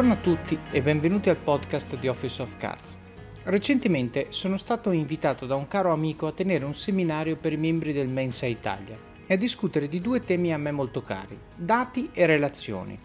[0.00, 2.96] Buongiorno a tutti e benvenuti al podcast di Office of Cards.
[3.42, 7.92] Recentemente sono stato invitato da un caro amico a tenere un seminario per i membri
[7.92, 8.96] del Mensa Italia
[9.26, 12.98] e a discutere di due temi a me molto cari, dati e relazioni.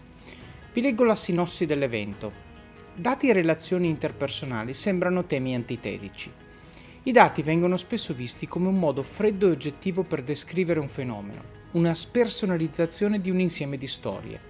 [0.72, 2.32] Vi leggo la sinossi dell'evento.
[2.94, 6.32] Dati e relazioni interpersonali sembrano temi antitetici.
[7.02, 11.42] I dati vengono spesso visti come un modo freddo e oggettivo per descrivere un fenomeno,
[11.72, 14.45] una spersonalizzazione di un insieme di storie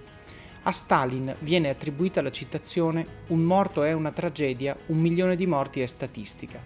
[0.67, 5.79] a Stalin viene attribuita la citazione Un morto è una tragedia, un milione di morti
[5.79, 6.61] è statistica.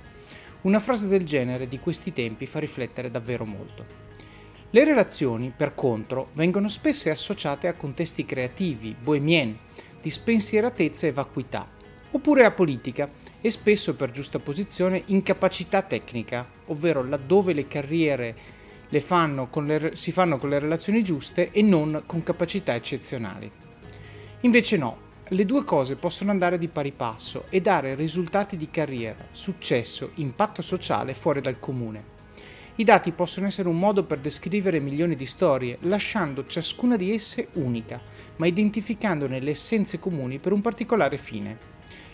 [0.62, 3.86] Una frase del genere di questi tempi fa riflettere davvero molto.
[4.72, 9.55] Le relazioni, per contro, vengono spesso associate a contesti creativi, bohemien,
[10.02, 11.68] di spensieratezza e vacuità,
[12.10, 13.08] oppure a politica
[13.40, 18.36] e spesso per giusta posizione incapacità tecnica, ovvero laddove le carriere
[18.90, 23.60] le fanno le, si fanno con le relazioni giuste e non con capacità eccezionali.
[24.43, 24.97] Invece no,
[25.27, 30.63] le due cose possono andare di pari passo e dare risultati di carriera, successo, impatto
[30.63, 32.20] sociale fuori dal comune.
[32.75, 37.49] I dati possono essere un modo per descrivere milioni di storie, lasciando ciascuna di esse
[37.53, 38.01] unica,
[38.37, 41.69] ma identificandone le essenze comuni per un particolare fine.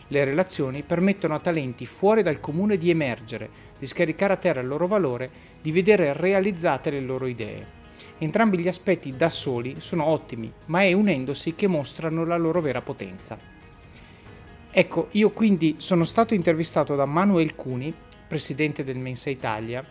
[0.10, 4.68] Le relazioni permettono a talenti fuori dal comune di emergere, di scaricare a terra il
[4.68, 5.30] loro valore,
[5.62, 7.77] di vedere realizzate le loro idee.
[8.20, 12.82] Entrambi gli aspetti da soli sono ottimi, ma è unendosi che mostrano la loro vera
[12.82, 13.38] potenza.
[14.72, 17.94] Ecco, io quindi sono stato intervistato da Manuel Cuni,
[18.28, 19.86] presidente del Mensa Italia,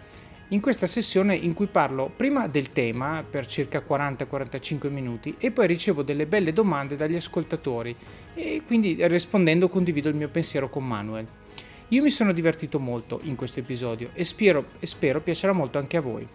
[0.51, 5.67] in questa sessione in cui parlo prima del tema per circa 40-45 minuti e poi
[5.67, 7.97] ricevo delle belle domande dagli ascoltatori
[8.35, 11.27] e quindi rispondendo condivido il mio pensiero con Manuel.
[11.89, 15.97] Io mi sono divertito molto in questo episodio e spero, e spero piacerà molto anche
[15.97, 16.27] a voi.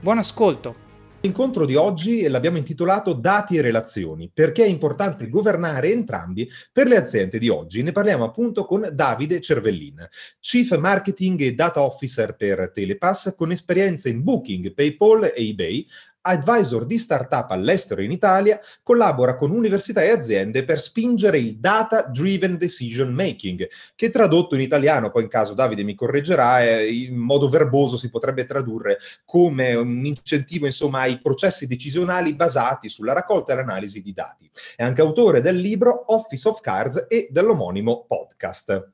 [0.00, 0.83] Buon ascolto!
[1.24, 6.98] L'incontro di oggi l'abbiamo intitolato Dati e relazioni, perché è importante governare entrambi per le
[6.98, 7.82] aziende di oggi.
[7.82, 10.06] Ne parliamo appunto con Davide Cervellin,
[10.38, 15.86] Chief Marketing e Data Officer per Telepass, con esperienza in Booking, PayPal e eBay,
[16.26, 22.02] advisor di startup all'estero in Italia, collabora con università e aziende per spingere il data
[22.02, 27.48] driven decision making, che tradotto in italiano, poi in caso Davide mi correggerà, in modo
[27.48, 33.56] verboso si potrebbe tradurre come un incentivo insomma ai processi decisionali basati sulla raccolta e
[33.56, 34.50] l'analisi di dati.
[34.76, 38.90] È anche autore del libro Office of Cards e dell'omonimo podcast.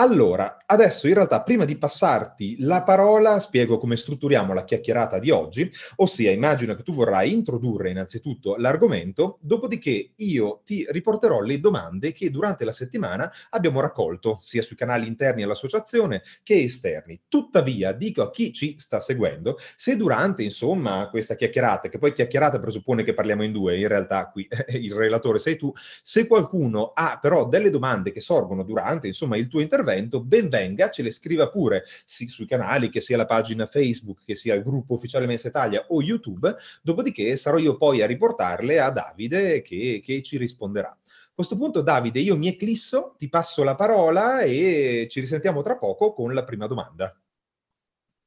[0.00, 5.30] Allora, adesso in realtà prima di passarti la parola spiego come strutturiamo la chiacchierata di
[5.30, 12.12] oggi, ossia immagino che tu vorrai introdurre innanzitutto l'argomento, dopodiché io ti riporterò le domande
[12.12, 17.18] che durante la settimana abbiamo raccolto sia sui canali interni all'associazione che esterni.
[17.26, 22.60] Tuttavia dico a chi ci sta seguendo, se durante insomma questa chiacchierata, che poi chiacchierata
[22.60, 24.46] presuppone che parliamo in due, in realtà qui
[24.78, 25.72] il relatore sei tu,
[26.02, 30.48] se qualcuno ha però delle domande che sorgono durante insomma il tuo intervento, intervento, ben
[30.48, 34.54] venga, ce le scriva pure sì, sui canali, che sia la pagina Facebook, che sia
[34.54, 39.62] il gruppo ufficiale Mensa Italia o YouTube, dopodiché sarò io poi a riportarle a Davide
[39.62, 40.88] che, che ci risponderà.
[40.90, 45.76] A questo punto, Davide, io mi eclisso, ti passo la parola e ci risentiamo tra
[45.76, 47.12] poco con la prima domanda.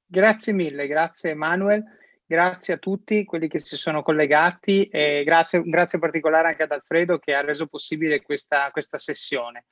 [0.05, 1.83] Grazie mille, grazie Emanuele,
[2.25, 7.17] grazie a tutti quelli che si sono collegati e grazie, grazie particolare anche ad Alfredo
[7.17, 9.66] che ha reso possibile questa, questa sessione.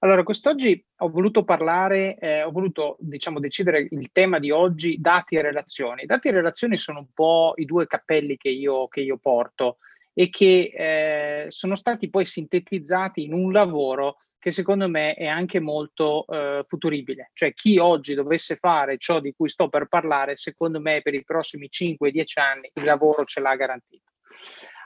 [0.00, 5.34] Allora, quest'oggi ho voluto parlare, eh, ho voluto diciamo decidere il tema di oggi, dati
[5.34, 6.06] e relazioni.
[6.06, 9.78] Dati e relazioni sono un po' i due cappelli che io, che io porto
[10.14, 15.58] e che eh, sono stati poi sintetizzati in un lavoro che secondo me è anche
[15.58, 17.30] molto eh, futuribile.
[17.32, 21.24] Cioè chi oggi dovesse fare ciò di cui sto per parlare, secondo me per i
[21.24, 24.12] prossimi 5-10 anni il lavoro ce l'ha garantito.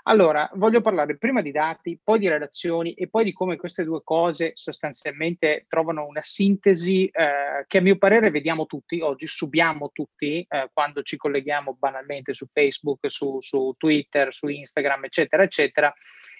[0.06, 4.02] Allora, voglio parlare prima di dati, poi di relazioni e poi di come queste due
[4.02, 10.44] cose sostanzialmente trovano una sintesi eh, che a mio parere vediamo tutti, oggi subiamo tutti
[10.48, 15.94] eh, quando ci colleghiamo banalmente su Facebook, su, su Twitter, su Instagram, eccetera, eccetera.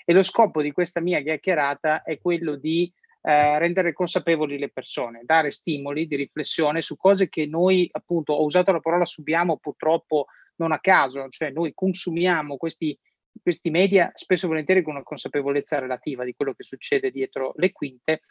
[0.04, 2.92] E lo scopo di questa mia chiacchierata è quello di
[3.22, 8.42] eh, rendere consapevoli le persone, dare stimoli di riflessione su cose che noi, appunto, ho
[8.42, 10.26] usato la parola subiamo purtroppo
[10.56, 12.98] non a caso, cioè noi consumiamo questi
[13.40, 17.72] questi media spesso e volentieri con una consapevolezza relativa di quello che succede dietro le
[17.72, 18.22] quinte,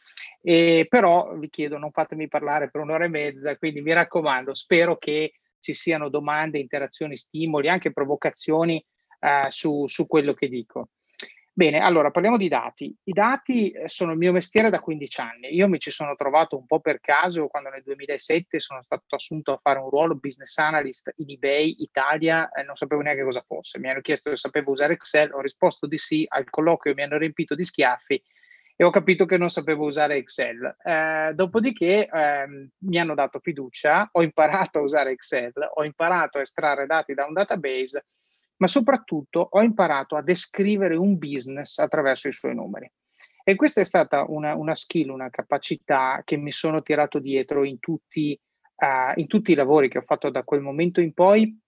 [0.42, 4.98] e però vi chiedo non fatemi parlare per un'ora e mezza, quindi mi raccomando, spero
[4.98, 8.84] che ci siano domande, interazioni, stimoli, anche provocazioni
[9.20, 10.90] uh, su, su quello che dico.
[11.54, 12.96] Bene, allora parliamo di dati.
[13.04, 15.54] I dati eh, sono il mio mestiere da 15 anni.
[15.54, 19.52] Io mi ci sono trovato un po' per caso quando nel 2007 sono stato assunto
[19.52, 23.80] a fare un ruolo business analyst in eBay Italia e non sapevo neanche cosa fosse.
[23.80, 27.18] Mi hanno chiesto se sapevo usare Excel, ho risposto di sì, al colloquio mi hanno
[27.18, 28.24] riempito di schiaffi
[28.78, 30.78] e ho capito che non sapevo usare Excel.
[30.82, 36.42] Eh, dopodiché eh, mi hanno dato fiducia, ho imparato a usare Excel, ho imparato a
[36.42, 38.06] estrarre dati da un database,
[38.62, 42.90] ma soprattutto ho imparato a descrivere un business attraverso i suoi numeri.
[43.44, 47.80] E questa è stata una, una skill, una capacità che mi sono tirato dietro in
[47.80, 48.40] tutti,
[48.76, 51.60] uh, in tutti i lavori che ho fatto da quel momento in poi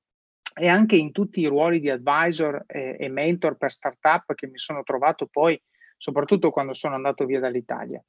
[0.54, 4.60] e anche in tutti i ruoli di advisor e, e mentor per startup che mi
[4.60, 5.60] sono trovato poi,
[5.98, 8.04] soprattutto quando sono andato via dall'Italia.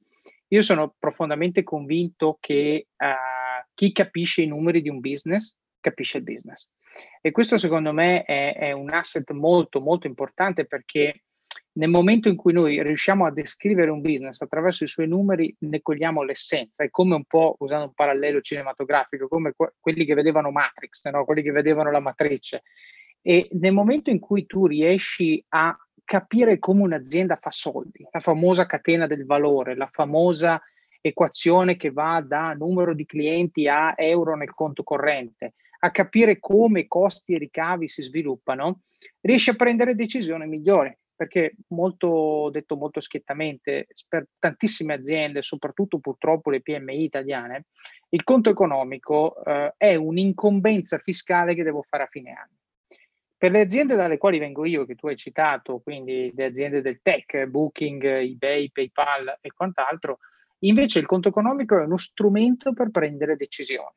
[0.49, 6.23] Io sono profondamente convinto che uh, chi capisce i numeri di un business capisce il
[6.23, 6.71] business.
[7.21, 11.21] E questo secondo me è, è un asset molto, molto importante perché
[11.73, 15.81] nel momento in cui noi riusciamo a descrivere un business attraverso i suoi numeri, ne
[15.81, 16.83] cogliamo l'essenza.
[16.83, 21.25] È come un po', usando un parallelo cinematografico, come que- quelli che vedevano Matrix, no?
[21.25, 22.63] quelli che vedevano la matrice.
[23.21, 28.65] E nel momento in cui tu riesci a capire come un'azienda fa soldi, la famosa
[28.65, 30.61] catena del valore, la famosa
[31.01, 35.53] equazione che va da numero di clienti a euro nel conto corrente,
[35.85, 38.81] a capire come costi e ricavi si sviluppano,
[39.21, 46.49] riesci a prendere decisioni migliori perché molto, detto molto schiettamente, per tantissime aziende, soprattutto purtroppo
[46.49, 47.67] le PMI italiane,
[48.09, 52.57] il conto economico eh, è un'incombenza fiscale che devo fare a fine anno.
[53.37, 56.99] Per le aziende dalle quali vengo io, che tu hai citato, quindi le aziende del
[57.01, 60.17] tech, Booking, eBay, PayPal e quant'altro,
[60.59, 63.95] invece il conto economico è uno strumento per prendere decisioni.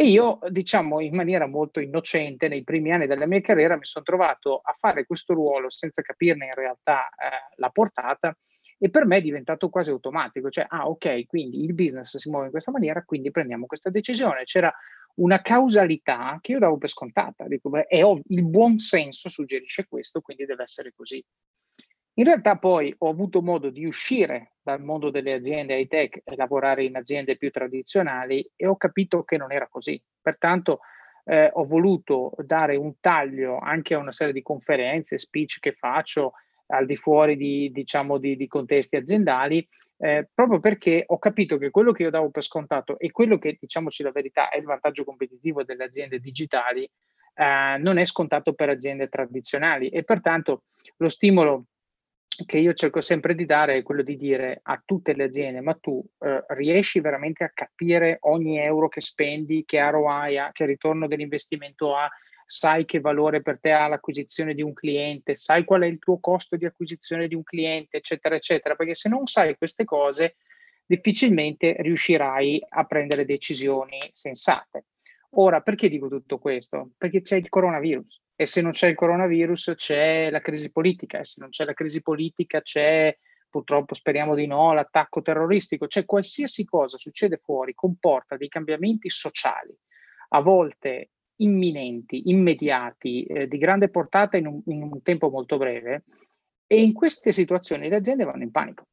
[0.00, 4.02] E io, diciamo, in maniera molto innocente, nei primi anni della mia carriera mi sono
[4.02, 8.34] trovato a fare questo ruolo senza capirne in realtà eh, la portata
[8.78, 12.46] e per me è diventato quasi automatico, cioè, ah ok, quindi il business si muove
[12.46, 14.44] in questa maniera, quindi prendiamo questa decisione.
[14.44, 14.72] C'era
[15.16, 20.22] una causalità che io davo per scontata, dico, beh, ov- il buon senso suggerisce questo,
[20.22, 21.22] quindi deve essere così.
[22.14, 26.36] In realtà poi ho avuto modo di uscire dal mondo delle aziende high tech e
[26.36, 30.02] lavorare in aziende più tradizionali e ho capito che non era così.
[30.20, 30.80] Pertanto
[31.24, 36.32] eh, ho voluto dare un taglio anche a una serie di conferenze, speech che faccio
[36.66, 39.66] al di fuori di, diciamo, di, di contesti aziendali,
[39.98, 43.56] eh, proprio perché ho capito che quello che io davo per scontato e quello che,
[43.60, 46.88] diciamoci la verità, è il vantaggio competitivo delle aziende digitali,
[47.34, 50.64] eh, non è scontato per aziende tradizionali e pertanto
[50.96, 51.66] lo stimolo
[52.46, 55.74] che io cerco sempre di dare è quello di dire a tutte le aziende, ma
[55.74, 61.06] tu eh, riesci veramente a capire ogni euro che spendi, che ROI ha, che ritorno
[61.06, 62.08] dell'investimento ha,
[62.46, 66.18] sai che valore per te ha l'acquisizione di un cliente, sai qual è il tuo
[66.18, 70.36] costo di acquisizione di un cliente, eccetera, eccetera, perché se non sai queste cose
[70.84, 74.86] difficilmente riuscirai a prendere decisioni sensate.
[75.34, 76.90] Ora, perché dico tutto questo?
[76.96, 81.24] Perché c'è il coronavirus e se non c'è il coronavirus c'è la crisi politica e
[81.24, 83.16] se non c'è la crisi politica c'è,
[83.48, 89.76] purtroppo speriamo di no, l'attacco terroristico, cioè qualsiasi cosa succede fuori comporta dei cambiamenti sociali,
[90.30, 96.04] a volte imminenti, immediati, eh, di grande portata in un, in un tempo molto breve
[96.66, 98.88] e in queste situazioni le aziende vanno in panico.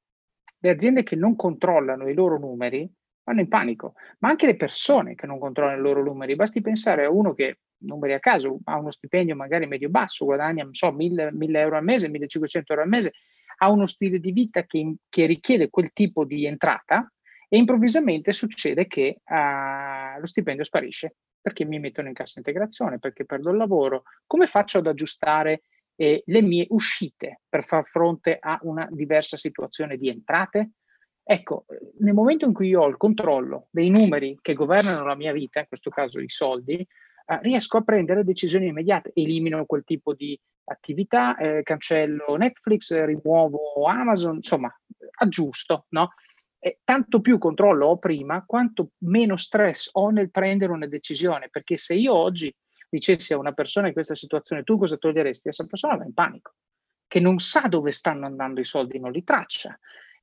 [0.60, 2.90] Le aziende che non controllano i loro numeri
[3.28, 6.36] vanno in panico, ma anche le persone che non controllano i loro numeri.
[6.36, 10.74] Basti pensare a uno che, numeri a caso, ha uno stipendio magari medio-basso, guadagna, non
[10.74, 13.14] so, 1000, 1000 euro al mese, 1500 euro al mese,
[13.58, 17.12] ha uno stile di vita che, che richiede quel tipo di entrata
[17.50, 23.26] e improvvisamente succede che uh, lo stipendio sparisce perché mi mettono in cassa integrazione, perché
[23.26, 24.04] perdo il lavoro.
[24.26, 25.64] Come faccio ad aggiustare
[25.96, 30.72] eh, le mie uscite per far fronte a una diversa situazione di entrate?
[31.30, 31.66] Ecco,
[32.00, 35.60] nel momento in cui io ho il controllo dei numeri che governano la mia vita,
[35.60, 40.40] in questo caso i soldi, eh, riesco a prendere decisioni immediate, elimino quel tipo di
[40.70, 44.74] attività, eh, cancello Netflix, rimuovo Amazon, insomma,
[45.20, 46.14] aggiusto, no?
[46.60, 51.76] E tanto più controllo ho prima, quanto meno stress ho nel prendere una decisione, perché
[51.76, 52.56] se io oggi
[52.90, 56.54] dicessi a una persona in questa situazione tu cosa toglieresti, questa persona va in panico,
[57.06, 59.78] che non sa dove stanno andando i soldi, non li traccia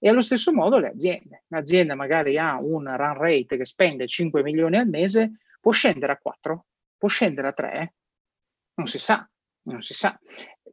[0.05, 1.45] e allo stesso modo le aziende.
[1.49, 6.19] Un'azienda magari ha un run rate che spende 5 milioni al mese, può scendere a
[6.19, 6.67] 4,
[6.99, 7.95] può scendere a 3,
[8.75, 9.27] non si sa,
[9.63, 10.21] non si sa.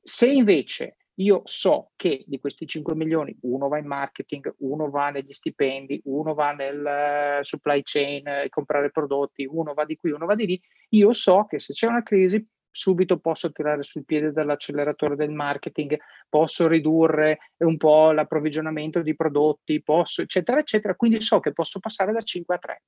[0.03, 5.11] Se invece io so che di questi 5 milioni uno va in marketing, uno va
[5.11, 10.11] negli stipendi, uno va nel uh, supply chain, uh, comprare prodotti, uno va di qui,
[10.11, 14.05] uno va di lì, io so che se c'è una crisi subito posso tirare sul
[14.05, 15.97] piede dall'acceleratore del marketing,
[16.29, 20.95] posso ridurre un po' l'approvvigionamento di prodotti, posso, eccetera, eccetera.
[20.95, 22.81] Quindi so che posso passare da 5 a 3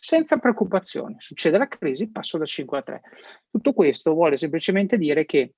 [0.00, 1.16] senza preoccupazioni.
[1.18, 3.00] Succede la crisi, passo da 5 a 3.
[3.50, 5.54] Tutto questo vuole semplicemente dire che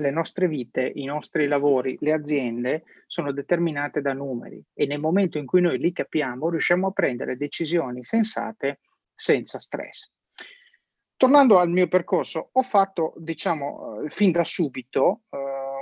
[0.00, 5.38] le nostre vite, i nostri lavori, le aziende sono determinate da numeri e nel momento
[5.38, 8.80] in cui noi li capiamo riusciamo a prendere decisioni sensate
[9.14, 10.10] senza stress.
[11.16, 15.38] Tornando al mio percorso, ho fatto, diciamo, eh, fin da subito eh,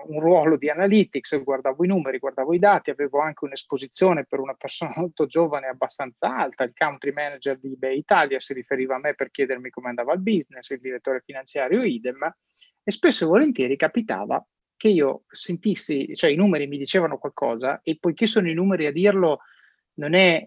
[0.07, 4.55] un ruolo di analytics, guardavo i numeri, guardavo i dati, avevo anche un'esposizione per una
[4.55, 9.15] persona molto giovane abbastanza alta, il country manager di eBay Italia si riferiva a me
[9.15, 12.35] per chiedermi come andava il business, il direttore finanziario idem,
[12.85, 14.45] e spesso e volentieri capitava
[14.77, 18.93] che io sentissi, cioè i numeri mi dicevano qualcosa e poiché sono i numeri a
[18.93, 19.39] dirlo,
[19.95, 20.45] non è,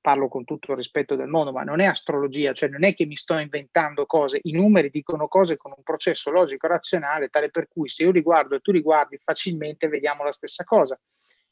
[0.00, 3.06] parlo con tutto il rispetto del mondo, ma non è astrologia, cioè non è che
[3.06, 7.88] mi sto inventando cose, i numeri dicono cose con un processo logico-razionale tale per cui
[7.88, 10.98] se io li guardo e tu li guardi facilmente vediamo la stessa cosa.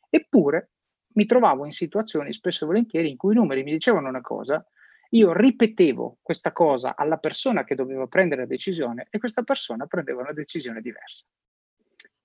[0.09, 0.71] Eppure
[1.15, 4.65] mi trovavo in situazioni spesso e volentieri in cui i numeri mi dicevano una cosa
[5.15, 10.23] io ripetevo questa cosa alla persona che doveva prendere la decisione e questa persona prendeva
[10.23, 11.25] una decisione diversa.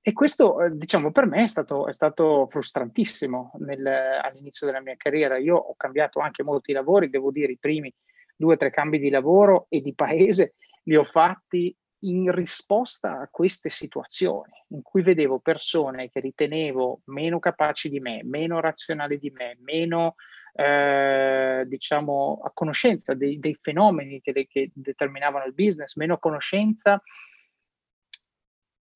[0.01, 4.95] E questo, eh, diciamo, per me è stato, è stato frustrantissimo nel, all'inizio della mia
[4.95, 5.37] carriera.
[5.37, 7.93] Io ho cambiato anche molti lavori, devo dire, i primi
[8.35, 10.53] due o tre cambi di lavoro e di paese
[10.83, 17.39] li ho fatti in risposta a queste situazioni in cui vedevo persone che ritenevo meno
[17.39, 20.15] capaci di me, meno razionali di me, meno
[20.53, 27.01] eh, diciamo, a conoscenza dei, dei fenomeni che, che, determinavano il business, meno a conoscenza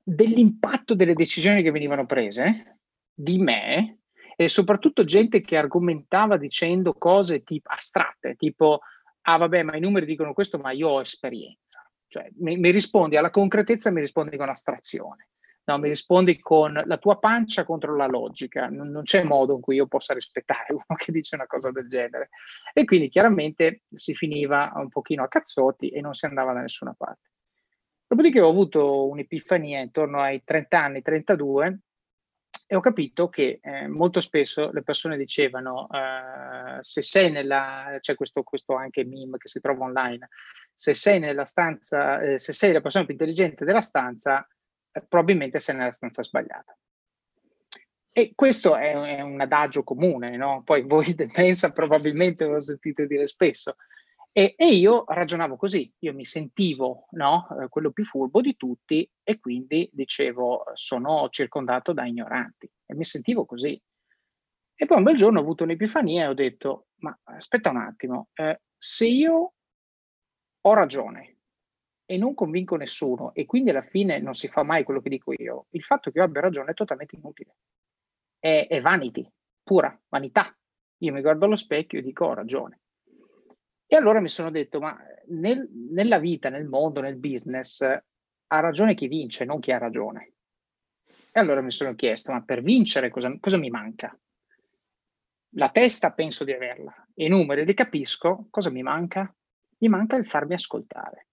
[0.03, 2.79] dell'impatto delle decisioni che venivano prese
[3.13, 3.99] di me
[4.35, 8.81] e soprattutto gente che argomentava dicendo cose tipo astratte, tipo
[9.21, 11.87] ah vabbè ma i numeri dicono questo ma io ho esperienza.
[12.07, 15.29] Cioè mi, mi rispondi alla concretezza mi rispondi con astrazione.
[15.65, 19.61] No, mi rispondi con la tua pancia contro la logica, non, non, c'è modo in
[19.61, 22.29] cui io possa rispettare uno che dice una cosa del genere.
[22.73, 26.93] E quindi chiaramente si finiva un pochino a cazzotti e non si andava da nessuna
[26.93, 27.29] parte.
[28.13, 31.79] Dopodiché ho avuto un'epifania intorno ai 30 anni, 32,
[32.67, 38.13] e ho capito che eh, molto spesso le persone dicevano eh, se sei nella, c'è
[38.13, 40.29] questo, questo, anche meme che si trova online,
[40.71, 44.47] se sei nella stanza, eh, se sei la persona più intelligente della stanza,
[44.91, 46.77] probabilmente sei nella stanza sbagliata.
[48.13, 50.61] E questo è, è un adagio comune, no?
[50.63, 53.75] Poi voi pensa probabilmente lo sentite dire spesso.
[54.35, 59.07] E, e, io ragionavo così, io mi sentivo no, eh, quello più furbo di tutti
[59.21, 63.79] e quindi dicevo sono circondato da ignoranti e mi sentivo così.
[64.75, 68.29] E poi un bel giorno ho avuto un'epifania e ho detto, ma aspetta un attimo,
[68.33, 69.53] eh, se io
[70.61, 71.37] ho ragione
[72.03, 75.31] e non convinco nessuno e quindi alla fine non si fa mai quello che dico
[75.31, 77.57] io, il fatto che io abbia ragione è totalmente inutile.
[78.39, 80.57] È, è vanity, pura vanità.
[81.03, 82.79] Io mi guardo allo specchio e dico ho ragione.
[83.93, 84.97] E allora mi sono detto, ma
[85.27, 90.33] nel, nella vita, nel mondo, nel business, ha ragione chi vince, non chi ha ragione.
[91.31, 94.19] E allora mi sono chiesto, ma per vincere cosa, cosa mi manca?
[95.57, 99.31] La testa penso di averla, i numeri li capisco, cosa mi manca?
[99.77, 101.27] Mi manca il farmi ascoltare.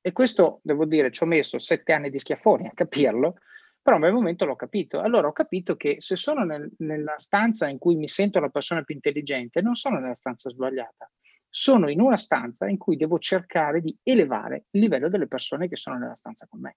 [0.00, 3.36] E questo, devo dire, ci ho messo sette anni di schiaffoni a capirlo,
[3.80, 4.98] però in quel momento l'ho capito.
[4.98, 8.82] Allora ho capito che se sono nel, nella stanza in cui mi sento la persona
[8.82, 11.08] più intelligente, non sono nella stanza sbagliata.
[11.52, 15.76] Sono in una stanza in cui devo cercare di elevare il livello delle persone che
[15.76, 16.76] sono nella stanza con me.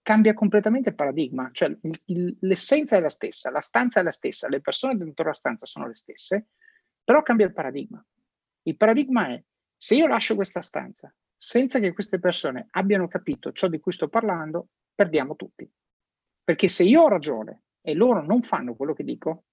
[0.00, 4.10] Cambia completamente il paradigma, cioè il, il, l'essenza è la stessa, la stanza è la
[4.10, 6.48] stessa, le persone dentro la stanza sono le stesse,
[7.04, 8.04] però cambia il paradigma.
[8.62, 9.42] Il paradigma è
[9.76, 14.08] se io lascio questa stanza senza che queste persone abbiano capito ciò di cui sto
[14.08, 15.70] parlando, perdiamo tutti.
[16.42, 19.44] Perché se io ho ragione e loro non fanno quello che dico,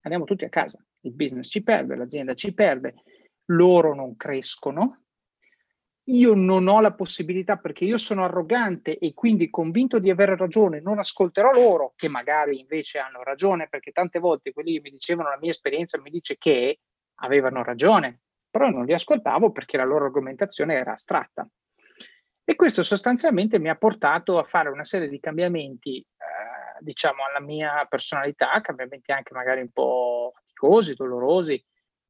[0.00, 0.84] andiamo tutti a casa.
[1.02, 2.94] Il business ci perde, l'azienda ci perde,
[3.50, 5.04] loro non crescono.
[6.08, 10.80] Io non ho la possibilità perché io sono arrogante e quindi convinto di avere ragione,
[10.80, 15.28] non ascolterò loro che magari invece hanno ragione perché tante volte quelli che mi dicevano
[15.28, 16.80] la mia esperienza mi dice che
[17.16, 21.48] avevano ragione però non li ascoltavo perché la loro argomentazione era astratta.
[22.44, 27.44] E questo sostanzialmente mi ha portato a fare una serie di cambiamenti, eh, diciamo, alla
[27.44, 31.62] mia personalità, cambiamenti anche magari un po' faticosi, dolorosi,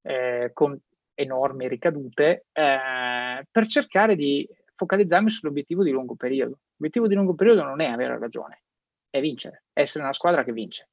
[0.03, 0.81] eh, con
[1.19, 6.61] enormi ricadute, eh, per cercare di focalizzarmi sull'obiettivo di lungo periodo.
[6.77, 8.63] L'obiettivo di lungo periodo non è avere ragione,
[9.11, 10.89] è vincere, è essere una squadra che vince.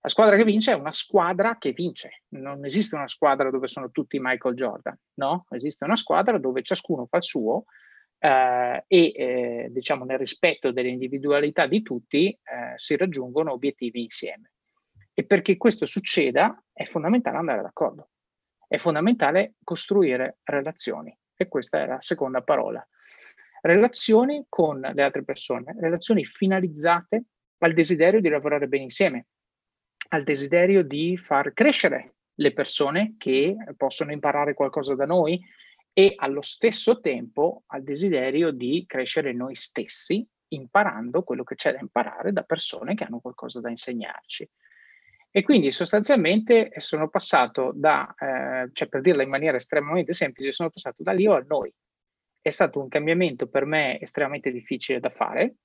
[0.00, 2.22] La squadra che vince è una squadra che vince.
[2.28, 5.46] Non esiste una squadra dove sono tutti Michael Jordan, no?
[5.50, 7.64] Esiste una squadra dove ciascuno fa il suo
[8.18, 14.52] eh, e, eh, diciamo, nel rispetto delle individualità di tutti eh, si raggiungono obiettivi insieme.
[15.14, 18.10] E perché questo succeda è fondamentale andare d'accordo.
[18.68, 21.16] È fondamentale costruire relazioni.
[21.34, 22.86] E questa è la seconda parola.
[23.60, 27.24] relazioni con le altre persone, relazioni finalizzate
[27.58, 29.26] al desiderio di lavorare bene insieme,
[30.10, 35.42] al desiderio di far crescere le persone che possono imparare qualcosa da noi
[35.92, 41.80] e allo stesso tempo al desiderio di crescere noi stessi imparando quello che c'è da
[41.80, 44.48] imparare da persone che hanno qualcosa da insegnarci.
[45.30, 50.70] E quindi sostanzialmente sono passato da, eh, cioè per dirla in maniera estremamente semplice, sono
[50.70, 51.72] passato dall'io al noi.
[52.40, 55.56] È stato un cambiamento per me estremamente difficile da fare,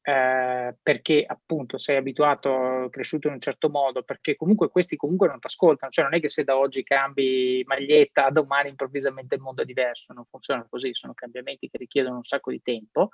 [0.00, 5.38] eh, perché appunto sei abituato, cresciuto in un certo modo, perché comunque questi comunque non
[5.38, 9.62] ti ascoltano, cioè non è che se da oggi cambi maglietta, domani improvvisamente il mondo
[9.62, 13.10] è diverso, non funziona così, sono cambiamenti che richiedono un sacco di tempo,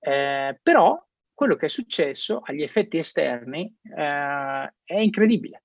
[0.00, 1.00] eh, però
[1.42, 5.64] quello che è successo agli effetti esterni eh, è incredibile.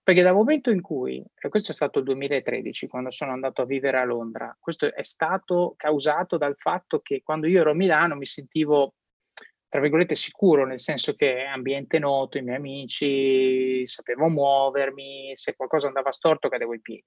[0.00, 3.64] Perché dal momento in cui, e questo è stato il 2013, quando sono andato a
[3.64, 8.14] vivere a Londra, questo è stato causato dal fatto che quando io ero a Milano
[8.14, 8.94] mi sentivo,
[9.68, 15.88] tra virgolette, sicuro, nel senso che ambiente noto, i miei amici, sapevo muovermi, se qualcosa
[15.88, 17.04] andava storto cadevo in piedi.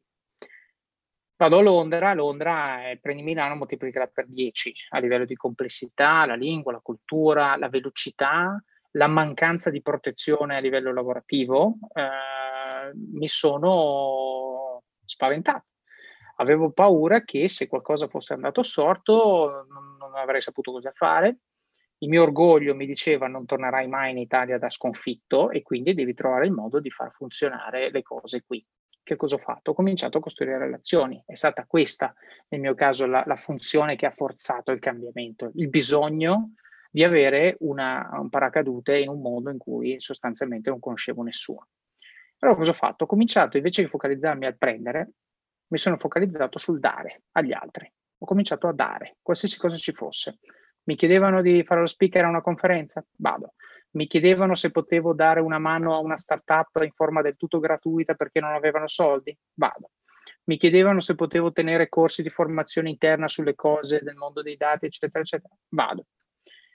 [1.39, 6.35] Vado a Londra, Londra eh, prendi Milano, moltiplicala per 10 a livello di complessità, la
[6.35, 14.83] lingua, la cultura, la velocità, la mancanza di protezione a livello lavorativo, eh, mi sono
[15.05, 15.67] spaventato.
[16.39, 21.37] Avevo paura che se qualcosa fosse andato storto non, non avrei saputo cosa fare.
[21.99, 26.13] Il mio orgoglio mi diceva non tornerai mai in Italia da sconfitto e quindi devi
[26.13, 28.61] trovare il modo di far funzionare le cose qui
[29.09, 29.71] che cosa ho fatto?
[29.71, 31.23] Ho cominciato a costruire relazioni.
[31.25, 32.13] È stata questa,
[32.49, 36.51] nel mio caso, la, la funzione che ha forzato il cambiamento, il bisogno
[36.91, 41.69] di avere una, un paracadute in un mondo in cui sostanzialmente non conoscevo nessuno.
[42.39, 43.05] Allora cosa ho fatto?
[43.05, 45.13] Ho cominciato, invece di focalizzarmi al prendere,
[45.69, 47.91] mi sono focalizzato sul dare agli altri.
[48.19, 50.37] Ho cominciato a dare, qualsiasi cosa ci fosse.
[50.83, 53.03] Mi chiedevano di fare lo speaker a una conferenza?
[53.17, 53.53] Vado
[53.91, 58.13] mi chiedevano se potevo dare una mano a una startup in forma del tutto gratuita
[58.13, 59.91] perché non avevano soldi, vado.
[60.43, 64.85] Mi chiedevano se potevo tenere corsi di formazione interna sulle cose del mondo dei dati,
[64.85, 66.05] eccetera, eccetera, vado.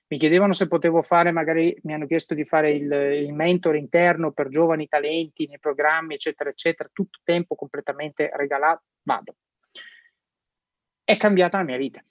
[0.07, 4.33] Mi chiedevano se potevo fare, magari mi hanno chiesto di fare il, il mentor interno
[4.33, 9.37] per giovani talenti nei programmi, eccetera, eccetera, tutto tempo completamente regalato, vado.
[11.03, 12.03] È cambiata la mia vita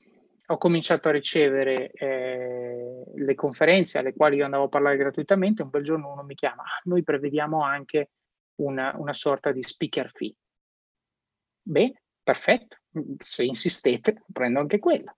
[0.48, 5.70] ho cominciato a ricevere eh, le conferenze alle quali io andavo a parlare gratuitamente, un
[5.70, 8.12] bel giorno uno mi chiama, ah, noi prevediamo anche
[8.56, 10.36] una, una sorta di speaker fee.
[11.62, 12.78] Bene, perfetto,
[13.18, 15.16] se insistete prendo anche quella.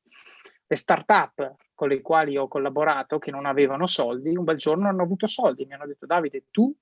[0.67, 5.03] Le start-up con le quali ho collaborato che non avevano soldi, un bel giorno hanno
[5.03, 6.75] avuto soldi, mi hanno detto Davide, tu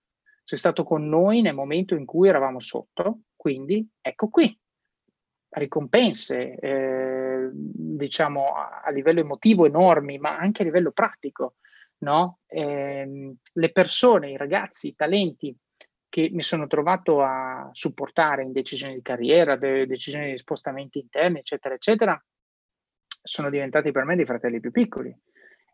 [0.44, 4.58] sei stato con noi nel momento in cui eravamo sotto, quindi ecco qui,
[5.54, 11.56] ricompense, eh, diciamo, a, livello emotivo enormi, ma anche a livello pratico.
[12.00, 12.40] No?
[12.48, 15.56] Eh, le persone, i ragazzi, i talenti
[16.10, 21.40] che mi sono trovato a supportare in decisioni di carriera, de- decisioni di spostamenti interni,
[21.40, 22.24] eccetera, eccetera,
[23.26, 25.16] sono diventati per me dei fratelli più piccoli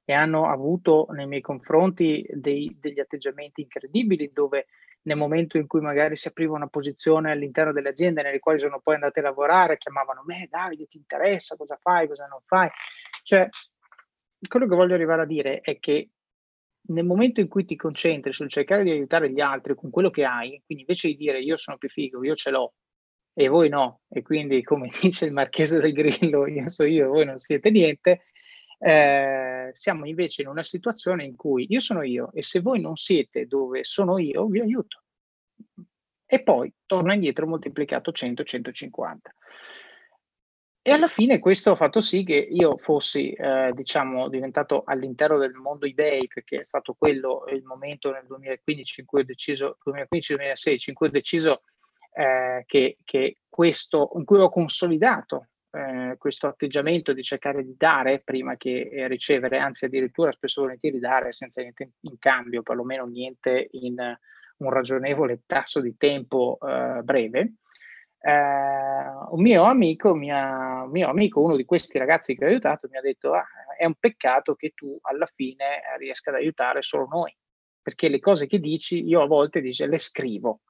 [0.10, 4.65] e hanno avuto nei miei confronti dei, degli atteggiamenti incredibili dove
[5.04, 8.80] nel momento in cui magari si apriva una posizione all'interno delle aziende nelle quali sono
[8.80, 12.67] poi andate a lavorare, chiamavano me, Davide, ti interessa, cosa fai, cosa non fai.
[13.22, 13.50] Cioè,
[14.48, 16.10] quello che voglio arrivare a dire è che
[16.88, 20.26] nel momento in cui ti concentri sul cercare di aiutare gli altri con quello che
[20.26, 22.74] hai, quindi invece di dire io sono più figo, io ce l'ho
[23.32, 27.08] e voi no, e quindi come dice il marchese del Grillo, io so io e
[27.08, 28.24] voi non siete niente,
[28.80, 32.96] eh, siamo invece in una situazione in cui io sono io e se voi non
[32.96, 35.04] siete dove sono io, vi aiuto.
[36.26, 39.18] E poi torna indietro moltiplicato 100-150.
[40.82, 45.54] E alla fine questo ha fatto sì che io fossi, eh, diciamo, diventato all'interno del
[45.54, 50.84] mondo eBay, perché è stato quello il momento nel 2015 in cui ho deciso, 2015-2016,
[50.88, 51.63] in cui ho deciso
[52.13, 58.22] eh, che, che questo, in cui ho consolidato eh, questo atteggiamento di cercare di dare
[58.22, 63.70] prima che eh, ricevere, anzi addirittura spesso volentieri dare senza niente in cambio, perlomeno niente
[63.72, 63.96] in
[64.58, 67.54] un ragionevole tasso di tempo eh, breve.
[68.22, 72.98] Eh, un mio amico, mia, mio amico, uno di questi ragazzi che ho aiutato, mi
[72.98, 73.46] ha detto: ah,
[73.78, 77.36] È un peccato che tu alla fine riesca ad aiutare solo noi,
[77.82, 80.62] perché le cose che dici io a volte dice, le scrivo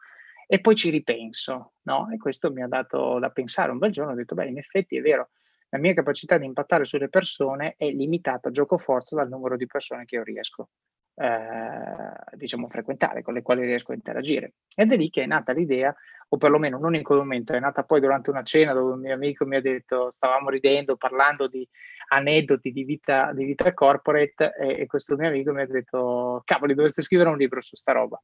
[0.52, 2.10] e poi ci ripenso, no?
[2.12, 3.72] E questo mi ha dato da pensare.
[3.72, 5.30] Un bel giorno ho detto, beh, in effetti è vero,
[5.70, 10.06] la mia capacità di impattare sulle persone è limitata, gioco forza, dal numero di persone
[10.06, 10.70] che io riesco
[11.14, 14.54] eh, diciamo, frequentare, con le quali riesco a interagire.
[14.76, 15.96] Ed è lì che è nata l'idea,
[16.30, 19.14] o perlomeno non in quel momento, è nata poi durante una cena dove un mio
[19.14, 21.68] amico mi ha detto, stavamo ridendo, parlando di
[22.08, 26.74] aneddoti di vita, di vita corporate, e, e questo mio amico mi ha detto, cavoli,
[26.74, 28.20] dovreste scrivere un libro su sta roba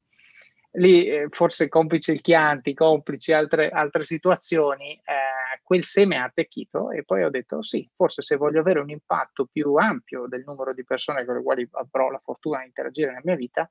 [0.76, 6.92] lì eh, forse complice il Chianti, complici altre, altre situazioni, eh, quel seme ha attecchito
[6.92, 10.74] e poi ho detto sì, forse se voglio avere un impatto più ampio del numero
[10.74, 13.70] di persone con le quali avrò la fortuna di interagire nella mia vita,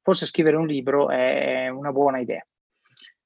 [0.00, 2.46] forse scrivere un libro è una buona idea.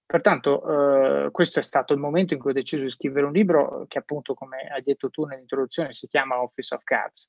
[0.06, 3.86] Pertanto eh, questo è stato il momento in cui ho deciso di scrivere un libro
[3.88, 7.28] che appunto, come hai detto tu nell'introduzione, si chiama Office of Cards.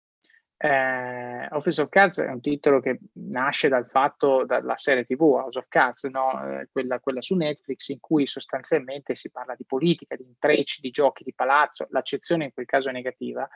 [0.63, 5.57] Eh, Office of Cards è un titolo che nasce dal fatto, dalla serie TV House
[5.57, 6.59] of Cards, no?
[6.59, 10.91] eh, quella, quella, su Netflix, in cui sostanzialmente si parla di politica, di intrecci, di
[10.91, 13.49] giochi di palazzo, l'accezione in quel caso è negativa.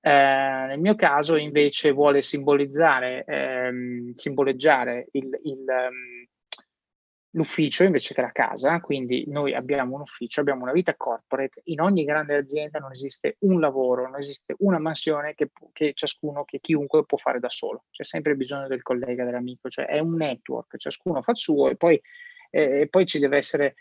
[0.00, 6.26] Eh, nel mio caso invece vuole simbolizzare, ehm, simboleggiare il, il um,
[7.32, 11.80] l'ufficio invece che la casa, quindi noi abbiamo un ufficio, abbiamo una vita corporate, in
[11.80, 16.60] ogni grande azienda non esiste un lavoro, non esiste una mansione che, che ciascuno, che
[16.60, 20.76] chiunque può fare da solo, c'è sempre bisogno del collega, dell'amico, cioè è un network,
[20.76, 22.00] ciascuno fa il suo e poi,
[22.50, 23.74] eh, e poi ci deve essere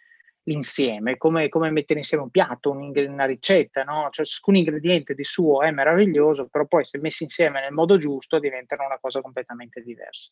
[0.43, 4.07] l'insieme, come, come, mettere insieme un piatto, un, una ricetta, no?
[4.11, 8.39] cioè, ciascun ingrediente di suo è meraviglioso, però poi se messi insieme nel modo giusto
[8.39, 10.31] diventano una cosa completamente diversa.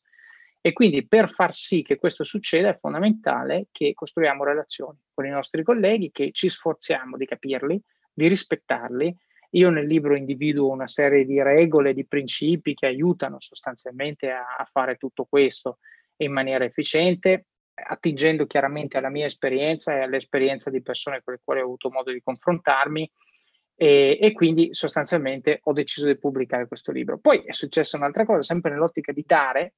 [0.62, 5.30] E quindi per far sì che questo succeda è fondamentale che costruiamo relazioni con i
[5.30, 9.15] nostri colleghi, che ci sforziamo di capirli, di rispettarli.
[9.52, 14.67] Io nel libro individuo una serie di regole, di principi che aiutano sostanzialmente a, a
[14.69, 15.80] fare tutto questo
[16.17, 21.62] in maniera efficiente, attingendo chiaramente alla mia esperienza e all'esperienza di persone con le quali
[21.62, 23.10] ho avuto modo di confrontarmi.
[23.82, 27.17] E, e, quindi sostanzialmente ho deciso di pubblicare questo libro.
[27.17, 29.76] Poi è successa un'altra cosa, sempre nell'ottica di dare,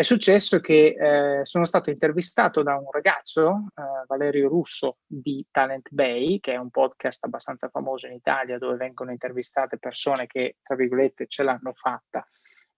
[0.00, 5.88] è successo che eh, sono stato intervistato da un ragazzo, eh, Valerio Russo di Talent
[5.90, 10.74] Bay, che è un podcast abbastanza famoso in Italia dove vengono intervistate persone che, tra
[10.74, 12.26] virgolette, ce l'hanno fatta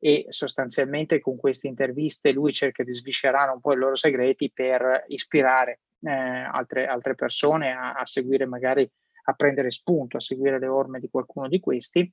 [0.00, 5.04] e sostanzialmente con queste interviste lui cerca di sviscerare un po' i loro segreti per
[5.06, 8.90] ispirare eh, altre, altre, persone a, a seguire magari,
[9.26, 12.12] a prendere spunto, a seguire le orme di qualcuno di questi.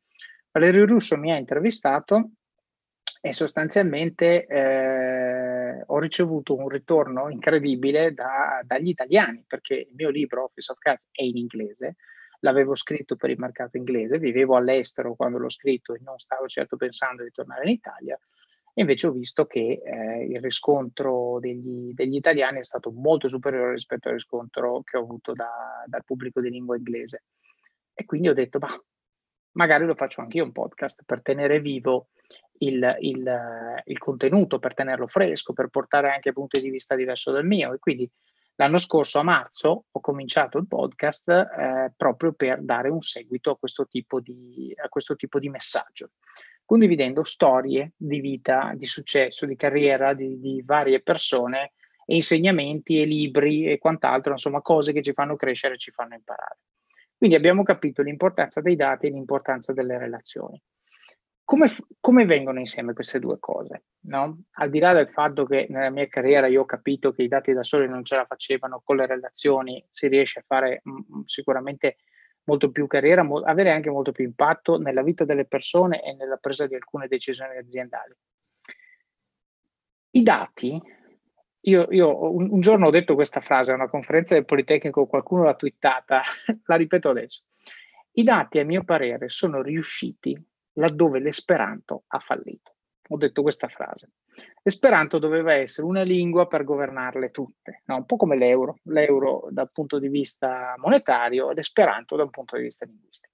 [0.51, 2.29] Valerio Russo mi ha intervistato
[3.21, 10.45] e sostanzialmente eh, ho ricevuto un ritorno incredibile da, dagli italiani perché il mio libro
[10.45, 11.97] Office of Cards è in inglese,
[12.39, 16.77] l'avevo scritto per il mercato inglese, vivevo all'estero quando l'ho scritto e non stavo certo
[16.77, 18.17] pensando di tornare in Italia,
[18.73, 23.71] e invece ho visto che eh, il riscontro degli, degli, italiani è stato molto superiore
[23.71, 27.23] rispetto al riscontro che ho avuto da, dal pubblico di lingua inglese.
[27.93, 28.69] E quindi ho detto, ma
[29.53, 32.09] magari lo faccio anche io un podcast per tenere vivo
[32.59, 37.45] il, il, il, contenuto, per tenerlo fresco, per portare anche punti di vista diverso dal
[37.45, 37.73] mio.
[37.73, 38.09] E quindi
[38.55, 43.57] l'anno scorso a marzo ho cominciato il podcast eh, proprio per dare un seguito a
[43.57, 46.11] questo tipo di, a questo tipo di messaggio,
[46.65, 51.73] condividendo storie di vita, di successo, di carriera di, di varie persone
[52.05, 56.15] e insegnamenti e libri e quant'altro, insomma cose che ci fanno crescere e ci fanno
[56.15, 56.57] imparare.
[57.19, 60.57] Quindi abbiamo capito l'importanza dei dati e l'importanza delle relazioni.
[61.43, 61.67] Come,
[61.99, 63.87] come, vengono insieme queste due cose?
[64.05, 64.43] No?
[64.51, 67.51] Al di là del fatto che nella mia carriera io ho capito che i dati
[67.51, 70.95] da soli non ce la facevano, con le relazioni si riesce a fare mh, mm,
[70.95, 71.97] mm, sicuramente
[72.45, 76.37] molto più carriera, mo- avere anche molto più impatto nella vita delle persone e nella
[76.37, 78.15] presa di alcune decisioni aziendali.
[80.11, 80.81] I dati,
[81.61, 85.43] io, io un, un, giorno ho detto questa frase a una conferenza del Politecnico, qualcuno
[85.43, 86.21] l'ha twittata,
[86.65, 87.43] la ripeto adesso.
[88.11, 90.41] I dati, a mio parere, sono riusciti
[90.73, 92.73] laddove l'esperanto ha fallito.
[93.11, 94.11] Ho detto questa frase.
[94.61, 97.95] L'esperanto doveva essere una lingua per governarle tutte, no?
[97.95, 102.63] un po' come l'euro, l'euro dal punto di vista monetario e l'esperanto dal punto di
[102.63, 103.33] vista linguistico.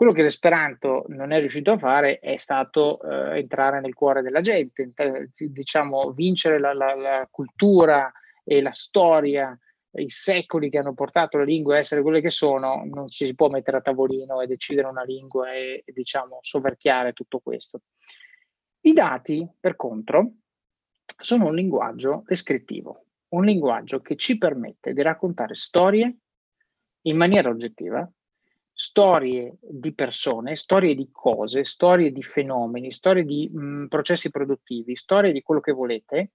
[0.00, 4.40] Quello che l'esperanto non è riuscito a fare è stato eh, entrare nel cuore della
[4.40, 4.94] gente,
[5.36, 8.10] diciamo vincere la, la, la cultura
[8.42, 9.54] e la storia
[9.96, 13.34] i secoli che hanno portato le lingue a essere quelle che sono, non ci si
[13.34, 17.82] può mettere a tavolino e decidere una lingua e, e diciamo soverchiare tutto questo.
[18.80, 20.32] I dati, per contro,
[21.20, 26.16] sono un linguaggio descrittivo, un linguaggio che ci permette di raccontare storie
[27.02, 28.10] in maniera oggettiva,
[28.82, 35.32] storie di persone, storie di cose, storie di fenomeni, storie di mh, processi produttivi, storie
[35.32, 36.30] di quello che volete,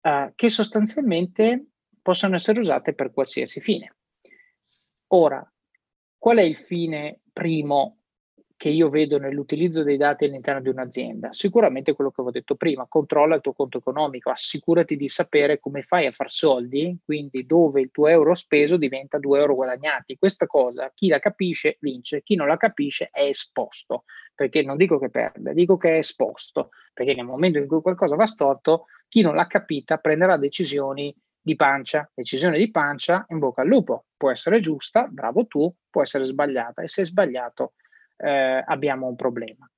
[0.00, 1.66] uh, che sostanzialmente
[2.00, 3.94] possono essere usate per qualsiasi fine.
[5.08, 5.46] Ora,
[6.16, 8.04] qual è il fine primo
[8.56, 11.32] che io vedo nell'utilizzo dei dati all'interno di un'azienda?
[11.32, 15.82] Sicuramente quello che avevo detto prima, controlla il tuo conto economico, assicurati di sapere come
[15.82, 20.16] fai a far soldi, quindi dove il tuo euro speso diventa due euro guadagnati.
[20.16, 24.98] Questa cosa, chi la capisce vince, chi non la capisce è esposto, perché non dico
[24.98, 29.20] che perde, dico che è esposto, perché nel momento in cui qualcosa va storto, chi
[29.20, 34.30] non l'ha capita prenderà decisioni di pancia, decisione di pancia, in bocca al lupo, può
[34.30, 37.74] essere giusta, bravo tu, può essere sbagliata e se è sbagliato
[38.16, 39.68] eh, abbiamo un problema.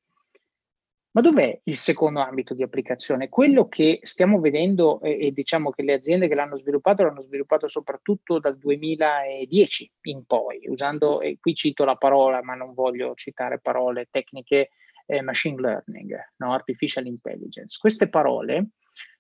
[1.11, 3.29] Ma dov'è il secondo ambito di applicazione?
[3.29, 7.66] Quello che stiamo vedendo e, e diciamo che le aziende che l'hanno sviluppato l'hanno sviluppato
[7.66, 13.59] soprattutto dal 2010 in poi, usando, e qui cito la parola, ma non voglio citare
[13.59, 14.68] parole tecniche,
[15.07, 16.53] eh, machine learning, no?
[16.53, 17.79] artificial intelligence.
[17.81, 18.68] Queste parole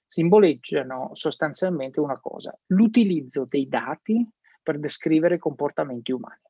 [0.06, 4.24] simboleggiano sostanzialmente una cosa, l'utilizzo dei dati
[4.62, 6.47] per descrivere comportamenti umani.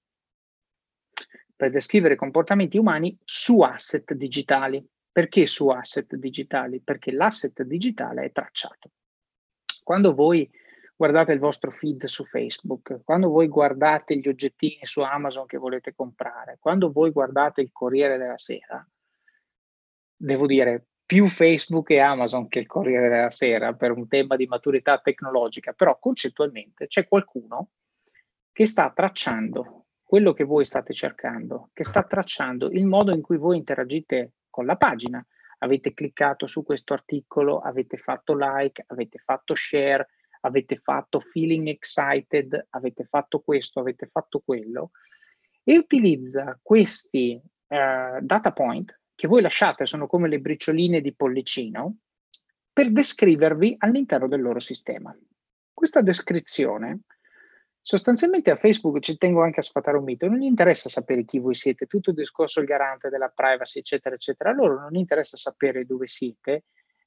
[1.59, 4.87] Per descrivere comportamenti umani su asset digitali.
[5.11, 6.81] Perché su asset digitali?
[6.81, 8.93] Perché l'asset digitale è tracciato.
[9.83, 10.49] Quando voi
[10.95, 15.97] guardate il vostro feed su Facebook, quando voi guardate gli oggettini su Amazon che volete
[15.97, 18.89] comprare, quando voi guardate il Corriere della Sera,
[20.15, 24.47] devo dire, più Facebook e Amazon che il Corriere della Sera per un tema di
[24.47, 27.71] maturità tecnologica, però concettualmente c'è qualcuno
[28.53, 29.78] che sta tracciando
[30.09, 34.65] quello che voi state cercando, che sta tracciando il modo in cui voi interagite con
[34.65, 35.23] la pagina.
[35.59, 40.09] Avete cliccato su questo articolo, avete fatto like, avete fatto share,
[40.41, 44.93] avete fatto feeling excited, avete fatto questo, avete fatto quello
[45.63, 51.99] e utilizza questi uh, data point che voi lasciate sono come le bricioline di pollicino
[52.73, 55.15] per descrivervi all'interno del loro sistema.
[55.75, 57.01] Questa descrizione
[57.89, 61.39] sostanzialmente a Facebook ci tengo anche a sfatare un mito, non gli interessa sapere chi
[61.39, 64.51] voi siete, tutto il discorso il garante della privacy, eccetera, eccetera.
[64.51, 66.65] A loro non interessa sapere dove siete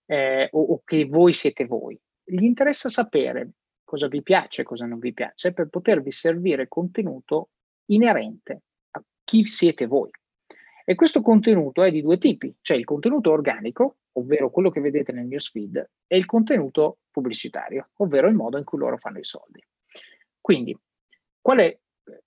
[0.08, 2.00] eh, o, o che voi siete voi.
[2.24, 3.52] Gli interessa sapere
[3.84, 7.50] cosa vi piace cosa non vi piace per potervi servire contenuto
[7.91, 10.10] inerente a chi siete voi.
[10.84, 15.12] E questo contenuto è di due tipi, c'è il contenuto organico, ovvero quello che vedete
[15.12, 19.63] nel newsfeed, e il contenuto pubblicitario, ovvero il modo in cui loro fanno i soldi.
[20.41, 20.77] Quindi,
[21.39, 21.80] qual è,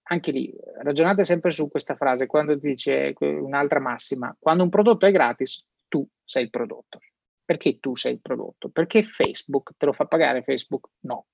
[0.04, 5.04] anche lì, ragionate sempre su questa frase, quando ti dice un'altra massima, quando un prodotto
[5.04, 7.00] è gratis, tu sei il prodotto.
[7.44, 8.70] Perché tu sei il prodotto?
[8.70, 10.88] Perché Facebook te lo fa pagare Facebook?
[11.00, 11.26] No.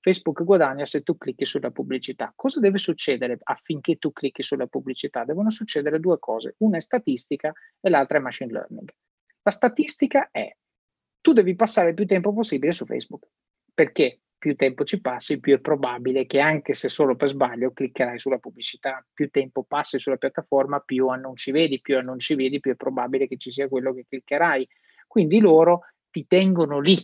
[0.00, 2.32] Facebook guadagna se tu clicchi sulla pubblicità.
[2.34, 5.24] Cosa deve succedere affinché tu clicchi sulla pubblicità?
[5.24, 8.88] Devono succedere due cose, una è statistica e l'altra è machine learning.
[9.42, 10.54] La statistica è
[11.20, 13.26] tu devi passare il più tempo possibile su Facebook.
[13.74, 14.20] Perché?
[14.38, 18.38] Più tempo ci passi, più è probabile che anche se solo per sbaglio cliccherai sulla
[18.38, 19.04] pubblicità.
[19.12, 23.38] Più tempo passi sulla piattaforma, più annunci vedi, più annunci vedi, più è probabile che
[23.38, 24.68] ci sia quello che cliccherai.
[25.06, 26.96] Quindi loro ti tengono lì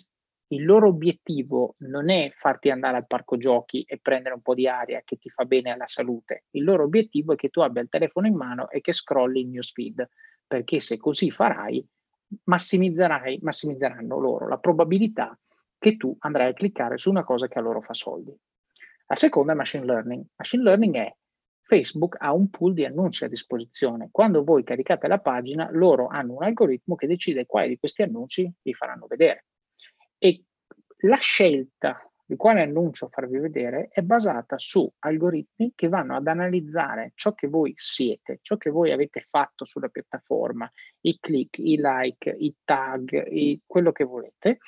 [0.52, 4.68] il loro obiettivo non è farti andare al parco giochi e prendere un po' di
[4.68, 7.88] aria che ti fa bene alla salute, il loro obiettivo è che tu abbia il
[7.88, 10.08] telefono in mano e che scrolli il newsfeed,
[10.46, 11.84] perché se così farai,
[12.44, 15.36] massimizzerai, massimizzeranno loro la probabilità
[15.82, 18.32] che tu andrai a cliccare su una cosa che a loro fa soldi.
[19.08, 20.24] La seconda è machine learning.
[20.36, 21.16] Machine learning è
[21.60, 24.08] Facebook ha un pool di annunci a disposizione.
[24.12, 28.48] Quando voi caricate la pagina, loro hanno un algoritmo che decide quali di questi annunci
[28.62, 29.46] vi faranno vedere.
[30.18, 30.44] E
[30.98, 37.10] la scelta di quale annuncio farvi vedere è basata su algoritmi che vanno ad analizzare
[37.16, 42.30] ciò che voi siete, ciò che voi avete fatto sulla piattaforma, i click, i like,
[42.30, 44.58] i tag, i, quello che volete,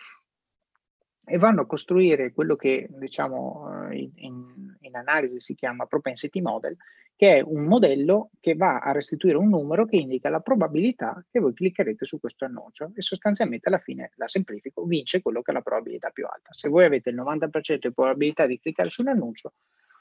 [1.25, 6.77] e vanno a costruire quello che diciamo eh, in, in, analisi si chiama propensity model,
[7.17, 11.41] che è un modello che va a restituire un numero che indica la probabilità che
[11.41, 15.55] voi cliccherete su questo annuncio e sostanzialmente alla fine, la semplifico, vince quello che ha
[15.55, 16.53] la probabilità più alta.
[16.53, 19.55] Se voi avete il 90% di probabilità di cliccare su un annuncio,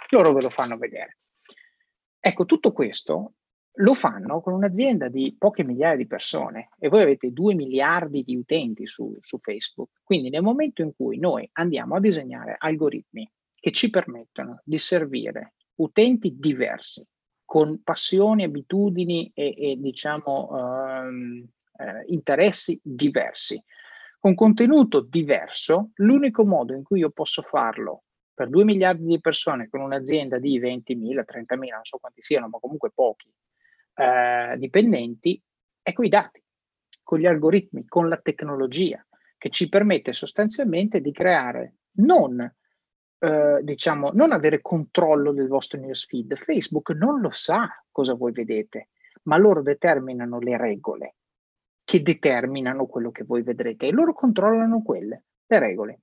[0.10, 1.18] loro ve lo fanno vedere.
[2.20, 3.34] Ecco, tutto questo
[3.78, 8.36] lo fanno con un'azienda di poche migliaia di persone e voi avete 2 miliardi di
[8.36, 10.02] utenti su, su, Facebook.
[10.04, 15.54] Quindi nel momento in cui noi andiamo a disegnare algoritmi che ci permettono di servire
[15.76, 17.04] utenti diversi,
[17.44, 23.62] con passioni, abitudini e, e diciamo um, eh, interessi diversi,
[24.20, 29.68] con contenuto diverso, l'unico modo in cui io posso farlo per 2 miliardi di persone
[29.70, 33.32] con un'azienda di 20.000, 30.000, non so quanti siano, ma comunque pochi,
[33.96, 35.42] eh, dipendenti
[35.82, 36.44] è con i dati,
[37.04, 39.06] con gli algoritmi, con la tecnologia
[39.38, 42.40] che ci permette sostanzialmente di creare non
[43.20, 46.36] eh, diciamo non avere controllo del vostro newsfeed.
[46.36, 48.90] Facebook non lo sa cosa voi vedete,
[49.24, 51.16] ma loro determinano le regole
[51.84, 56.02] che determinano quello che voi vedrete e loro controllano quelle, le regole.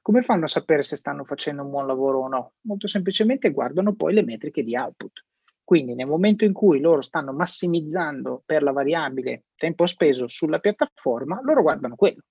[0.00, 2.52] Come fanno a sapere se stanno facendo un buon lavoro o no?
[2.62, 5.24] Molto semplicemente guardano poi le metriche di output.
[5.64, 11.40] Quindi nel momento in cui loro stanno massimizzando per la variabile tempo speso sulla piattaforma,
[11.42, 12.22] loro guardano quello.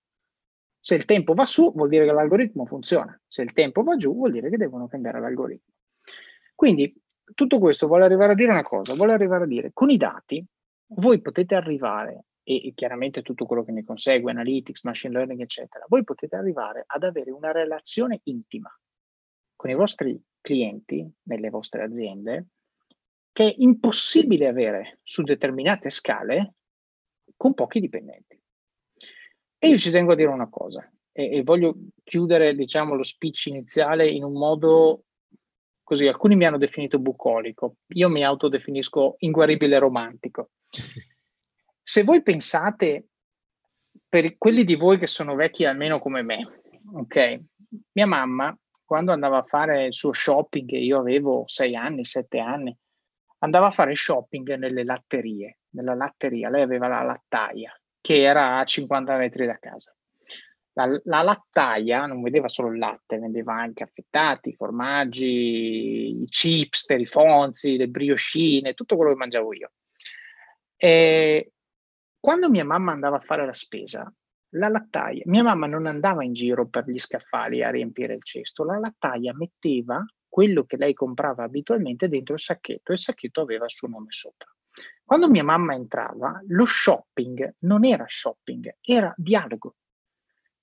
[0.80, 3.20] Se il tempo va su, vuol dire che l'algoritmo funziona.
[3.28, 5.74] Se il tempo va giù, vuol dire che devono cambiare l'algoritmo.
[6.56, 6.94] Quindi
[7.34, 10.46] tutto questo vuole arrivare a dire una cosa, vuole arrivare a dire con i dati
[10.94, 15.86] voi potete arrivare, e, e chiaramente tutto quello che ne consegue, analytics, machine learning, eccetera,
[15.88, 18.70] voi potete arrivare ad avere una relazione intima
[19.56, 22.48] con i vostri clienti nelle vostre aziende
[23.32, 26.56] che è impossibile avere su determinate scale
[27.36, 28.40] con pochi dipendenti.
[29.58, 33.46] E io ci tengo a dire una cosa, e, e voglio chiudere diciamo, lo speech
[33.48, 35.04] iniziale in un modo
[35.84, 40.52] così, alcuni mi hanno definito bucolico, io mi autodefinisco inguaribile romantico.
[41.84, 43.08] Se voi pensate,
[44.08, 46.48] per quelli di voi che sono vecchi almeno come me,
[46.94, 47.42] ok?
[47.94, 52.76] Mia mamma, quando andava a fare il suo shopping, io avevo sei anni, sette anni,
[53.44, 58.66] andava a fare shopping nelle latterie, nella latteria, lei aveva la lattaia che era a
[58.66, 59.96] 50 metri da casa.
[60.74, 67.06] La, la, lattaia non vendeva solo il latte, vendeva anche affettati, formaggi, i chips, i
[67.06, 69.72] fonzi, le brioscine, tutto quello che mangiavo io.
[70.78, 71.52] E
[72.20, 74.12] quando mia mamma andava a fare la spesa,
[74.56, 78.64] la lattaia, mia mamma non andava in giro per gli scaffali a riempire il cesto,
[78.64, 83.66] la lattaia metteva quello che lei comprava abitualmente dentro il sacchetto e il sacchetto aveva
[83.66, 84.48] il suo nome sopra.
[85.04, 89.76] Quando mia mamma entrava, lo shopping non era shopping, era dialogo.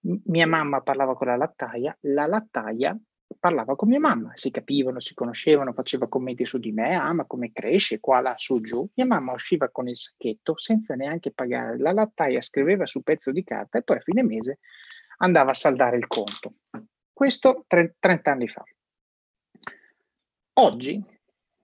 [0.01, 2.99] mia mamma parlava con la lattaia, la lattaia
[3.39, 7.27] parlava con mia mamma, si capivano, si conoscevano, faceva commenti su di me, ah ma
[7.27, 8.89] come cresce, qua, là, su, giù.
[8.95, 13.45] Mia mamma usciva con il sacchetto senza neanche pagare, la lattaia scriveva su pezzo di
[13.45, 14.61] carta e poi a fine mese
[15.19, 16.55] andava a saldare il conto.
[17.13, 18.65] Questo 30 anni fa.
[20.61, 21.01] Oggi,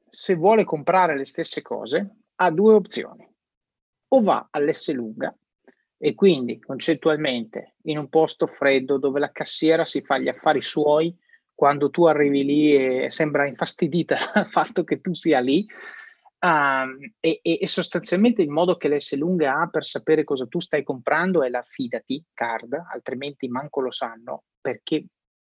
[0.09, 3.29] se vuole comprare le stesse cose, ha due opzioni.
[4.09, 5.37] O va all'S lunga
[5.99, 11.13] e quindi concettualmente in un posto freddo dove la cassiera si fa gli affari suoi,
[11.53, 15.67] quando tu arrivi lì e sembra infastidita dal fatto che tu sia lì,
[16.39, 20.85] um, e, e, sostanzialmente il modo che l'S lunga ha per sapere cosa tu stai
[20.85, 25.05] comprando è la fidati card, altrimenti manco lo sanno perché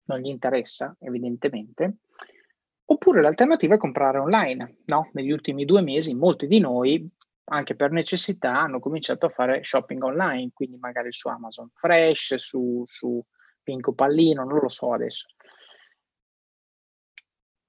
[0.06, 1.98] non gli interessa evidentemente
[2.86, 4.78] Oppure l'alternativa è comprare online.
[4.86, 5.10] No?
[5.14, 7.08] Negli ultimi due mesi molti di noi,
[7.46, 12.84] anche per necessità, hanno cominciato a fare shopping online, quindi magari su Amazon Fresh, su,
[12.86, 13.24] su
[13.62, 15.28] Pinco Pallino, non lo so adesso.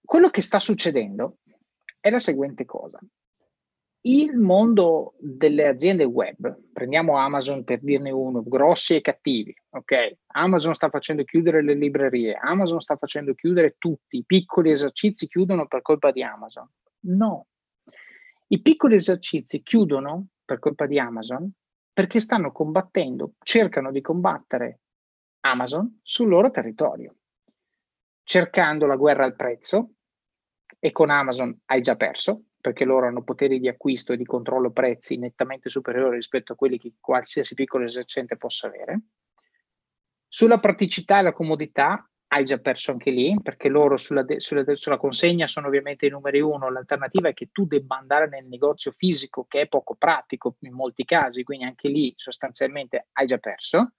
[0.05, 1.39] Quello che sta succedendo
[1.99, 3.01] è la seguente cosa
[4.09, 10.19] il mondo delle aziende web, prendiamo Amazon per dirne uno, grossi e cattivi, ok?
[10.29, 15.67] Amazon sta facendo chiudere le librerie, Amazon sta facendo chiudere tutti, i piccoli esercizi chiudono
[15.67, 16.69] per colpa di Amazon.
[17.07, 17.47] No,
[18.49, 21.51] i piccoli esercizi chiudono per colpa di Amazon
[21.93, 24.81] perché stanno combattendo, cercano di combattere
[25.41, 27.17] Amazon sul loro territorio,
[28.23, 29.95] cercando la guerra al prezzo
[30.79, 34.73] e con Amazon hai già perso perché loro hanno poteri di acquisto e di controllo
[34.73, 39.03] prezzi nettamente superiori rispetto a quelli che qualsiasi piccolo esercente possa avere.
[40.27, 44.65] Sulla praticità e la comodità hai già perso anche lì, perché loro sulla, de- sulla,
[44.65, 48.47] de- sulla, consegna sono ovviamente i numeri uno, l'alternativa è che tu debba andare nel
[48.49, 53.39] negozio fisico, che è poco pratico in molti casi, quindi anche lì sostanzialmente hai già
[53.39, 53.93] perso,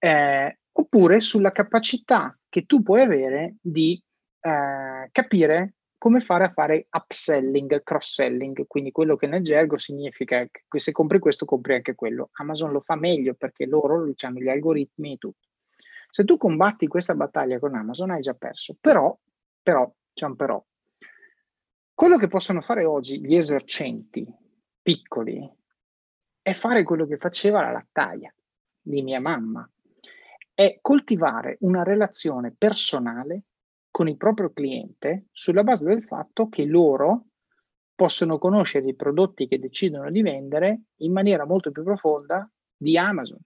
[0.00, 4.02] eh, oppure sulla capacità che tu puoi avere di
[4.40, 10.80] eh, capire come fare a fare upselling, cross-selling, quindi quello che nel gergo significa che
[10.80, 12.30] se compri questo compri anche quello.
[12.32, 15.46] Amazon lo fa meglio perché loro hanno gli algoritmi e tutto.
[16.10, 19.16] Se tu combatti questa battaglia con Amazon hai già perso, però,
[19.62, 20.60] però, c'è un però.
[21.94, 24.26] Quello che possono fare oggi gli esercenti
[24.82, 25.48] piccoli
[26.42, 28.34] è fare quello che faceva la lattaia
[28.80, 29.70] di mia mamma,
[30.52, 33.44] è coltivare una relazione personale
[34.02, 37.26] con il proprio cliente sulla base del fatto che loro
[37.94, 43.38] possono conoscere i prodotti che decidono di vendere in maniera molto più profonda di Amazon.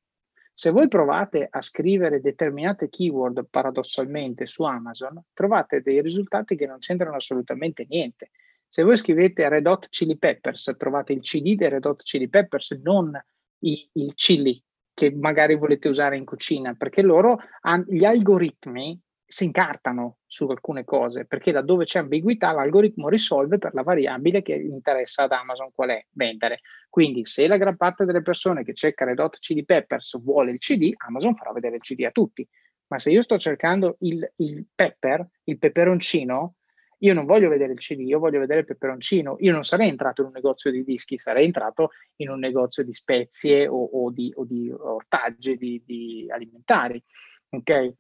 [0.55, 6.79] Se voi provate a scrivere determinate keyword paradossalmente su Amazon, trovate dei risultati che non
[6.79, 8.31] c'entrano assolutamente niente.
[8.67, 12.71] Se voi scrivete Red Hot Chili Peppers, trovate il CD dei Red Hot Chili Peppers,
[12.83, 13.13] non
[13.59, 14.59] il, il chili
[14.95, 17.41] che magari volete usare in cucina, perché loro,
[17.87, 18.99] gli algoritmi
[19.29, 24.55] si incartano su alcune cose, perché laddove c'è ambiguità l'algoritmo risolve per la variabile che
[24.55, 26.61] interessa ad Amazon qual è vendere.
[26.89, 30.59] Quindi se la gran parte delle persone che cerca Red Hot CD Peppers vuole il
[30.59, 32.47] CD, Amazon farà vedere il CD a tutti.
[32.89, 36.55] Ma se io sto cercando il, il pepper, il peperoncino,
[36.99, 39.37] io non voglio vedere il CD, io voglio vedere il peperoncino.
[39.41, 42.93] Io non sarei entrato in un negozio di dischi, sarei entrato in un negozio di
[42.93, 47.03] spezie o, o, di, o di, ortaggi di, di alimentari.
[47.51, 47.95] Ok?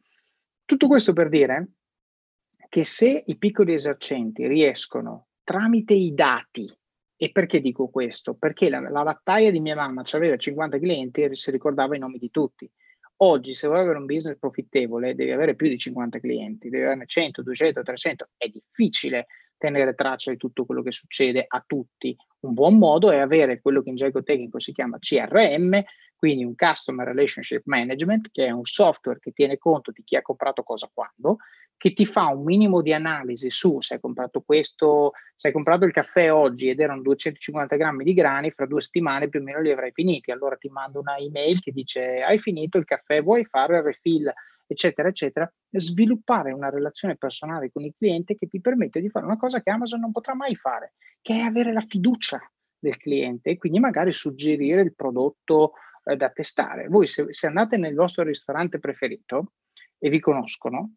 [0.66, 1.68] Tutto questo per dire
[2.68, 6.68] che se i piccoli esercenti riescono tramite i dati,
[7.16, 8.34] e perché dico questo?
[8.34, 12.18] Perché la, la lattaia di mia mamma aveva 50 clienti e si ricordava i nomi
[12.18, 12.68] di tutti.
[13.18, 17.06] Oggi, se vuoi avere un business profittevole, devi avere più di 50 clienti, devi averne
[17.06, 18.28] 100, 200, 300.
[18.36, 22.14] È difficile tenere traccia di tutto quello che succede a tutti.
[22.40, 25.80] Un buon modo è avere quello che in gergo tecnico si chiama CRM,
[26.16, 30.22] quindi un Customer Relationship Management, che è un software che tiene conto di chi ha
[30.22, 31.38] comprato cosa quando,
[31.76, 35.84] che ti fa un minimo di analisi su se hai comprato questo, se hai comprato
[35.84, 39.60] il caffè oggi ed erano 250 grammi di grani, fra due settimane più o meno
[39.60, 40.30] li avrai finiti.
[40.30, 44.32] Allora ti mando una email che dice hai finito il caffè, vuoi fare il refill,
[44.66, 45.52] eccetera, eccetera.
[45.70, 49.70] Sviluppare una relazione personale con il cliente che ti permette di fare una cosa che
[49.70, 52.40] Amazon non potrà mai fare, che è avere la fiducia
[52.78, 55.72] del cliente e quindi magari suggerire il prodotto
[56.06, 56.88] eh, da testare.
[56.88, 59.54] Voi se, se, andate nel vostro ristorante preferito
[59.98, 60.94] e vi conoscono,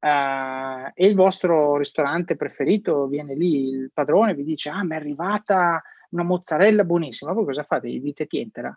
[0.00, 4.96] eh, e il vostro ristorante preferito viene lì, il padrone vi dice, ah, mi è
[4.96, 7.88] arrivata una mozzarella buonissima, voi cosa fate?
[7.88, 8.76] Gli dite tientela?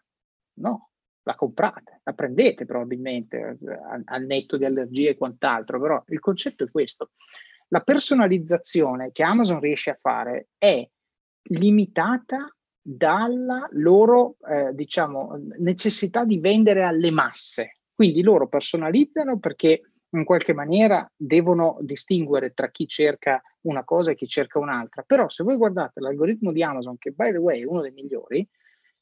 [0.60, 0.90] No,
[1.24, 3.58] la comprate, la prendete probabilmente
[4.06, 7.12] al, netto di allergie e quant'altro, però il concetto è questo.
[7.70, 10.86] La personalizzazione che Amazon riesce a fare è
[11.44, 17.78] limitata dalla loro eh, diciamo, necessità di vendere alle masse.
[17.94, 19.82] Quindi loro personalizzano perché
[20.14, 25.04] in qualche maniera devono distinguere tra chi cerca una cosa e chi cerca un'altra.
[25.04, 28.48] Però se voi guardate l'algoritmo di Amazon, che by the way è uno dei migliori,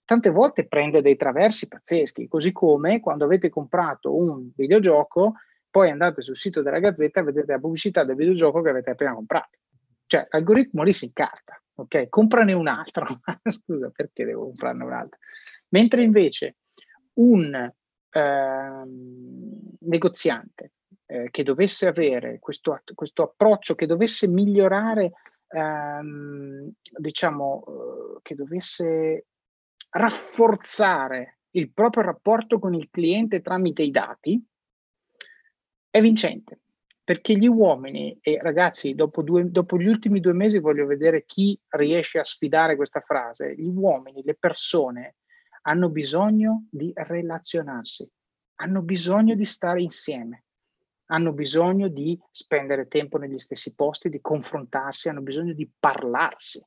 [0.03, 5.35] tante volte prende dei traversi pazzeschi, così come quando avete comprato un videogioco,
[5.69, 9.13] poi andate sul sito della Gazzetta e vedete la pubblicità del videogioco che avete appena
[9.13, 9.57] comprato.
[10.05, 12.09] Cioè l'algoritmo lì si incarta ok?
[12.09, 13.05] Comprane un altro.
[13.43, 15.19] Scusa, perché devo comprarne un altro?
[15.69, 16.57] Mentre invece
[17.13, 17.53] un
[18.11, 18.83] eh,
[19.79, 20.71] negoziante
[21.05, 25.13] eh, che dovesse avere questo, questo, approccio, che dovesse migliorare,
[25.47, 29.25] ehm, diciamo, eh, che dovesse
[29.91, 34.43] rafforzare il proprio rapporto con il cliente tramite i dati,
[35.89, 36.59] è vincente
[37.09, 41.59] perché gli uomini, e ragazzi, dopo, due, dopo, gli ultimi due mesi voglio vedere chi
[41.69, 45.15] riesce a sfidare questa frase, gli uomini, le persone
[45.63, 48.07] hanno bisogno di relazionarsi,
[48.57, 50.43] hanno bisogno di stare insieme,
[51.05, 56.63] hanno bisogno di spendere tempo negli stessi posti, di confrontarsi, hanno bisogno di parlarsi,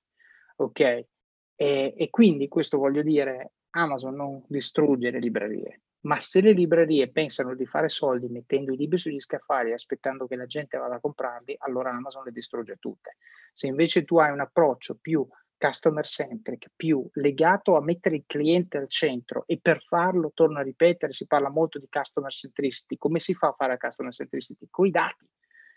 [0.56, 0.80] ok?
[0.80, 1.06] E,
[1.54, 7.54] e quindi questo voglio dire, Amazon non distrugge le librerie, ma se le librerie pensano
[7.54, 11.00] di fare soldi mettendo i libri sugli scaffali e aspettando che la gente vada a
[11.00, 13.16] comprarli, allora Amazon le distrugge tutte.
[13.52, 15.26] Se invece tu hai un approccio più
[15.56, 20.62] customer centric, più legato a mettere il cliente al centro e per farlo, torno a
[20.62, 22.96] ripetere, si parla molto di customer centricity.
[22.96, 24.66] Come si fa a fare customer centricity?
[24.68, 25.24] Con i dati.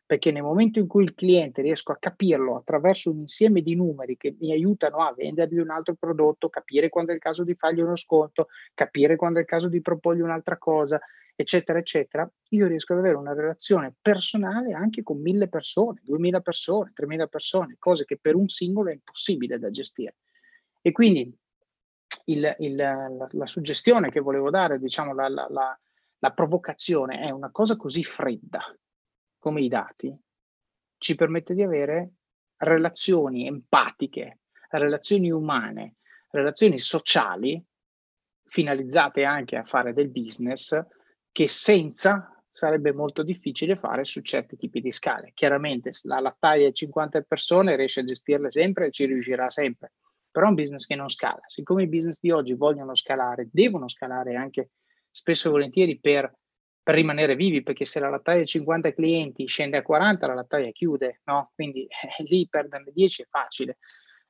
[0.06, 4.18] Perché nel momento in cui il cliente riesco a capirlo attraverso un insieme di numeri
[4.18, 7.80] che mi aiutano a vendergli un altro prodotto, capire quando è il caso di fargli
[7.80, 11.02] uno sconto, capire quando è il caso di proporgli un'altra cosa,
[11.36, 16.92] eccetera, eccetera, io riesco ad avere una relazione personale anche con mille persone, duemila persone,
[16.94, 20.18] tremila persone, cose che per un singolo è impossibile da gestire.
[20.82, 21.36] E quindi
[22.26, 25.80] il, il, la, la, suggestione che volevo dare, diciamo, la, la,
[26.20, 28.64] la provocazione è una cosa così fredda
[29.46, 30.12] come i dati,
[30.98, 32.14] ci permette di avere
[32.58, 34.40] relazioni empatiche,
[34.72, 35.98] relazioni umane,
[36.32, 37.64] relazioni sociali
[38.46, 40.84] finalizzate anche a fare del business
[41.32, 45.30] che senza sarebbe molto difficile fare su certi tipi di scale.
[45.36, 49.92] Chiaramente la lattaia di 50 persone riesce a gestirle sempre e ci riuscirà sempre,
[50.32, 51.42] però è un business che non scala.
[51.46, 54.72] Siccome i business di oggi vogliono scalare, devono scalare anche
[55.12, 56.36] spesso e volentieri per,
[56.86, 60.70] per rimanere vivi, perché se la lattaia di 50 clienti scende a 40, la lattaia
[60.70, 61.50] chiude, no?
[61.56, 63.80] Quindi eh, lì perderne 10 è facile.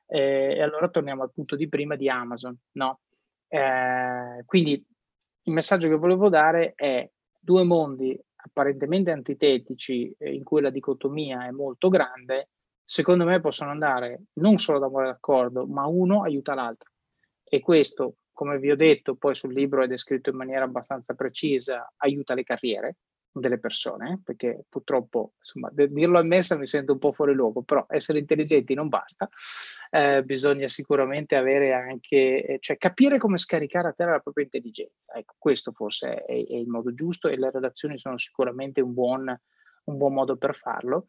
[0.07, 3.01] Eh, e allora torniamo al punto di prima di Amazon, no?
[3.49, 10.69] Eh, quindi il messaggio che volevo dare è due mondi apparentemente antitetici in cui la
[10.69, 12.51] dicotomia è molto grande,
[12.85, 16.89] secondo me possono andare non solo da d'accordo, ma uno aiuta l'altro.
[17.43, 21.91] E questo, come vi ho detto, poi sul libro è descritto in maniera abbastanza precisa,
[21.97, 22.97] aiuta le carriere,
[23.39, 27.85] delle persone, perché purtroppo, insomma, dirlo a messa mi sento un po' fuori luogo, però
[27.89, 29.29] essere intelligenti non basta,
[29.89, 35.13] eh, bisogna sicuramente avere anche, eh, cioè capire come scaricare a terra la propria intelligenza.
[35.13, 39.39] Ecco, questo forse è, è il modo giusto e le relazioni sono sicuramente un buon,
[39.85, 41.05] un buon modo per farlo.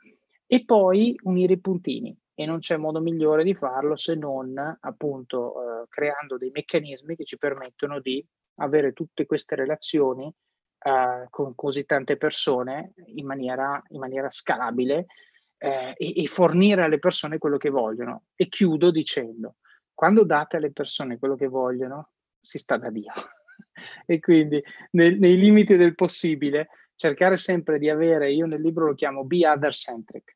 [0.49, 5.55] E poi unire i puntini, e non c'è modo migliore di farlo se non appunto
[5.55, 8.25] eh, creando dei meccanismi che ci permettono di
[8.57, 10.31] avere tutte queste relazioni
[10.79, 15.07] eh, con così tante persone in maniera, in maniera scalabile
[15.57, 18.25] eh, e, e fornire alle persone quello che vogliono.
[18.35, 19.57] E chiudo dicendo,
[19.95, 23.13] quando date alle persone quello che vogliono, si sta da Dio.
[24.05, 28.95] e quindi nel, nei limiti del possibile cercare sempre di avere, io nel libro lo
[28.95, 30.36] chiamo be other centric,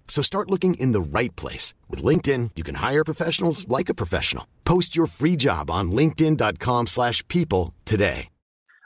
[0.11, 1.73] So start looking in the right place.
[1.89, 4.45] With LinkedIn, you can hire professionals like a professional.
[4.65, 8.27] Post your free job on linkedin.com slash people today.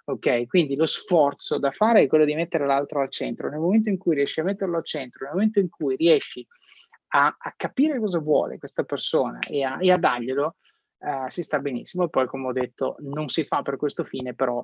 [0.08, 3.50] Ok, quindi lo sforzo da fare è quello di mettere l'altro al centro.
[3.50, 6.46] Nel momento in cui riesci a metterlo al centro, nel momento in cui riesci
[7.16, 10.56] a, a capire cosa vuole questa persona e a, e a darglielo,
[11.00, 12.04] uh, si sta benissimo.
[12.04, 14.64] E poi, come ho detto, non si fa per questo fine, però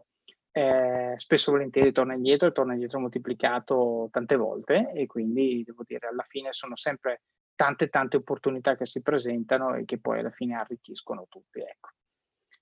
[0.52, 5.84] eh, spesso e volentieri torna indietro e torna indietro moltiplicato tante volte e quindi devo
[5.86, 7.22] dire alla fine sono sempre
[7.56, 11.60] tante tante opportunità che si presentano e che poi alla fine arricchiscono tutti.
[11.60, 11.90] Ecco.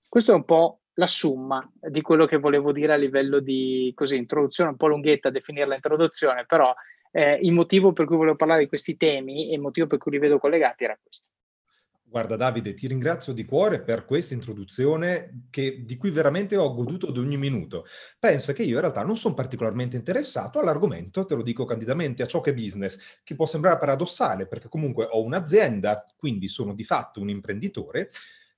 [0.08, 4.16] Questo è un po' la summa di quello che volevo dire a livello di così,
[4.16, 6.74] introduzione un po' lunghetta a definire l'introduzione, però
[7.12, 10.12] eh, il motivo per cui volevo parlare di questi temi e il motivo per cui
[10.12, 11.28] li vedo collegati era questo.
[12.10, 17.06] Guarda Davide, ti ringrazio di cuore per questa introduzione che, di cui veramente ho goduto
[17.06, 17.84] ad ogni minuto.
[18.18, 22.26] Pensa che io in realtà non sono particolarmente interessato all'argomento, te lo dico candidamente, a
[22.26, 26.82] ciò che è business, che può sembrare paradossale perché comunque ho un'azienda, quindi sono di
[26.82, 28.10] fatto un imprenditore,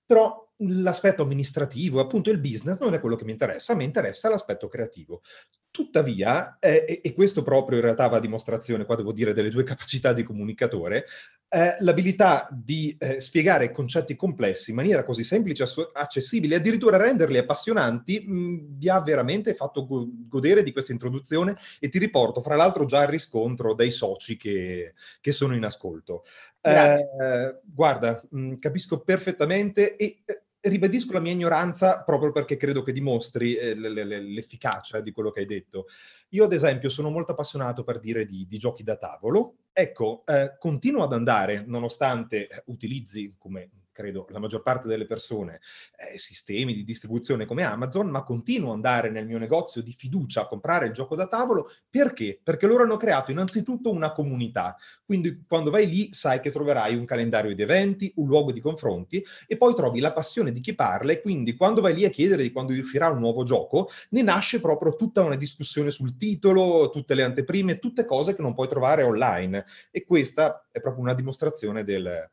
[0.07, 4.69] però l'aspetto amministrativo, appunto il business, non è quello che mi interessa, me interessa l'aspetto
[4.69, 5.23] creativo.
[5.71, 9.65] Tuttavia, eh, e questo proprio in realtà va a dimostrazione, qua devo dire, delle due
[9.65, 11.07] capacità di comunicatore,
[11.55, 17.37] eh, l'abilità di eh, spiegare concetti complessi in maniera così semplice, e accessibile, addirittura renderli
[17.37, 22.57] appassionanti, mh, mi ha veramente fatto go- godere di questa introduzione e ti riporto, fra
[22.57, 26.25] l'altro, già il riscontro dei soci che, che sono in ascolto.
[26.63, 32.93] Eh, guarda, mh, capisco perfettamente e eh, ribadisco la mia ignoranza proprio perché credo che
[32.93, 35.87] dimostri eh, l'efficacia di quello che hai detto.
[36.31, 39.57] Io, ad esempio, sono molto appassionato per dire di, di giochi da tavolo.
[39.73, 45.61] Ecco, eh, continuo ad andare, nonostante eh, utilizzi, come credo la maggior parte delle persone,
[45.97, 50.43] eh, sistemi di distribuzione come Amazon, ma continuo ad andare nel mio negozio di fiducia
[50.43, 51.71] a comprare il gioco da tavolo.
[51.89, 52.41] Perché?
[52.43, 54.77] Perché loro hanno creato innanzitutto una comunità.
[55.05, 59.25] Quindi quando vai lì sai che troverai un calendario di eventi, un luogo di confronti
[59.47, 62.43] e poi trovi la passione di chi parla e quindi quando vai lì a chiedere
[62.43, 67.15] di quando uscirà un nuovo gioco, ne nasce proprio tutta una discussione sul titolo, tutte
[67.15, 69.67] le anteprime, tutte cose che non puoi trovare online.
[69.91, 72.31] E questa è proprio una dimostrazione del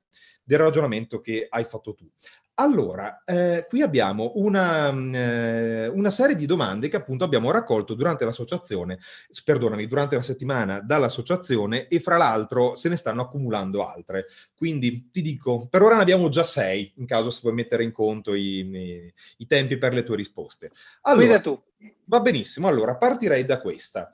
[0.50, 2.10] del ragionamento che hai fatto tu.
[2.56, 8.26] Allora, eh, qui abbiamo una, eh, una, serie di domande che appunto abbiamo raccolto durante
[8.26, 9.00] l'associazione,
[9.46, 14.26] perdonami, durante la settimana dall'associazione e fra l'altro se ne stanno accumulando altre.
[14.56, 17.92] Quindi ti dico, per ora ne abbiamo già sei, in caso si puoi mettere in
[17.92, 20.72] conto i, i, i tempi per le tue risposte.
[21.02, 21.62] Allora, tu.
[22.06, 24.10] Va benissimo, allora partirei da questa.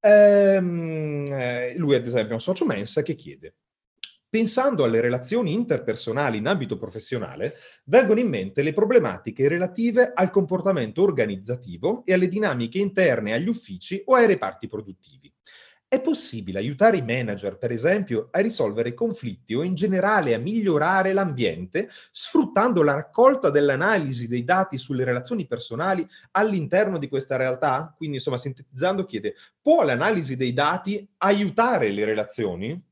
[0.00, 3.54] Ehm, eh, lui ad esempio è un socio mensa che chiede
[4.28, 7.54] Pensando alle relazioni interpersonali in ambito professionale,
[7.84, 14.02] vengono in mente le problematiche relative al comportamento organizzativo e alle dinamiche interne agli uffici
[14.04, 15.32] o ai reparti produttivi.
[15.88, 21.12] È possibile aiutare i manager, per esempio, a risolvere conflitti o in generale a migliorare
[21.12, 27.94] l'ambiente sfruttando la raccolta dell'analisi dei dati sulle relazioni personali all'interno di questa realtà?
[27.96, 32.85] Quindi, insomma, sintetizzando, chiede, può l'analisi dei dati aiutare le relazioni?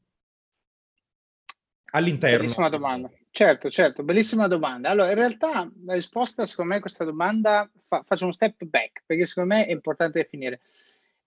[1.95, 2.39] All'interno?
[2.39, 3.11] Bellissima domanda.
[3.31, 4.91] Certo, certo, bellissima domanda.
[4.91, 9.03] Allora, in realtà la risposta, secondo me, a questa domanda fa, faccio uno step back,
[9.07, 10.61] perché secondo me è importante definire.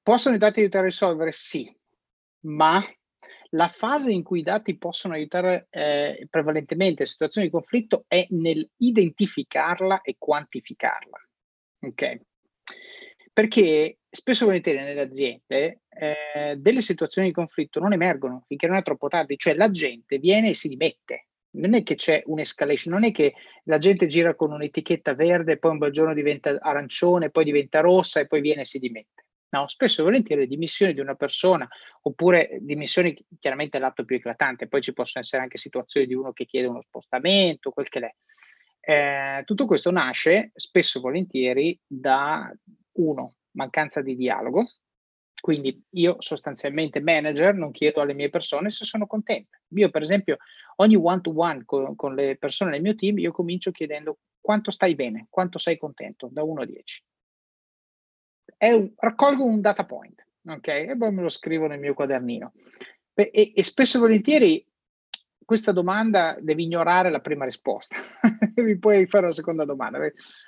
[0.02, 1.32] Possono i dati aiutare a risolvere?
[1.34, 1.74] Sì,
[2.46, 2.82] ma
[3.52, 10.02] la fase in cui i dati possono aiutare eh, prevalentemente situazioni di conflitto è nell'identificarla
[10.02, 11.28] e quantificarla.
[11.82, 12.20] Ok?
[13.34, 18.78] Perché spesso e volentieri nelle aziende eh, delle situazioni di conflitto non emergono finché non
[18.78, 21.28] è troppo tardi, cioè la gente viene e si dimette.
[21.58, 23.34] Non è che c'è un'escalation, non è che
[23.66, 28.20] la gente gira con un'etichetta verde, poi un bel giorno diventa arancione, poi diventa rossa
[28.20, 29.26] e poi viene e si dimette.
[29.50, 31.68] No, spesso e volentieri le dimissioni di una persona,
[32.02, 36.34] oppure dimissioni chiaramente è l'atto più eclatante, poi ci possono essere anche situazioni di uno
[36.34, 38.14] che chiede uno spostamento, quel che è.
[38.80, 42.54] Eh, tutto questo nasce spesso e volentieri da
[42.94, 44.66] uno, mancanza di dialogo.
[45.40, 49.62] Quindi io sostanzialmente manager non chiedo alle mie persone se sono contente.
[49.76, 50.38] Io per esempio
[50.78, 54.72] ogni one to one con, con le persone nel mio team io comincio chiedendo quanto
[54.72, 57.04] stai bene, quanto sei contento da 1 a 10.
[58.60, 60.68] Un, raccolgo un data point, ok?
[60.68, 62.54] E poi me lo scrivo nel mio quadernino.
[63.14, 64.68] E, e, spesso e volentieri
[65.44, 67.96] questa domanda devi ignorare la prima risposta,
[68.54, 70.00] devi poi fare la seconda domanda.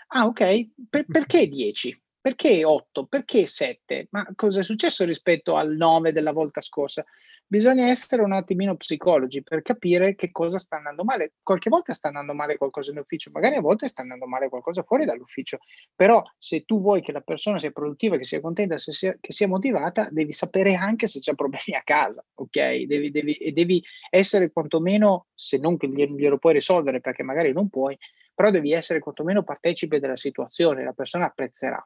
[0.07, 2.01] Ah, ok, per, perché 10?
[2.21, 3.05] Perché 8?
[3.05, 4.07] Perché 7?
[4.11, 7.05] Ma cosa è successo rispetto al 9 della volta scorsa?
[7.47, 11.33] Bisogna essere un attimino psicologi per capire che cosa sta andando male.
[11.41, 14.83] Qualche volta sta andando male qualcosa in ufficio, magari a volte sta andando male qualcosa
[14.83, 15.59] fuori dall'ufficio.
[15.95, 19.47] Però se tu vuoi che la persona sia produttiva, che sia contenta, sia, che sia
[19.47, 22.83] motivata, devi sapere anche se c'è problemi a casa, ok?
[22.83, 27.69] Devi, devi, e devi essere quantomeno, se non che glielo puoi risolvere perché magari non
[27.69, 27.97] puoi,
[28.35, 31.83] però devi essere quantomeno partecipe della situazione, la persona apprezzerà.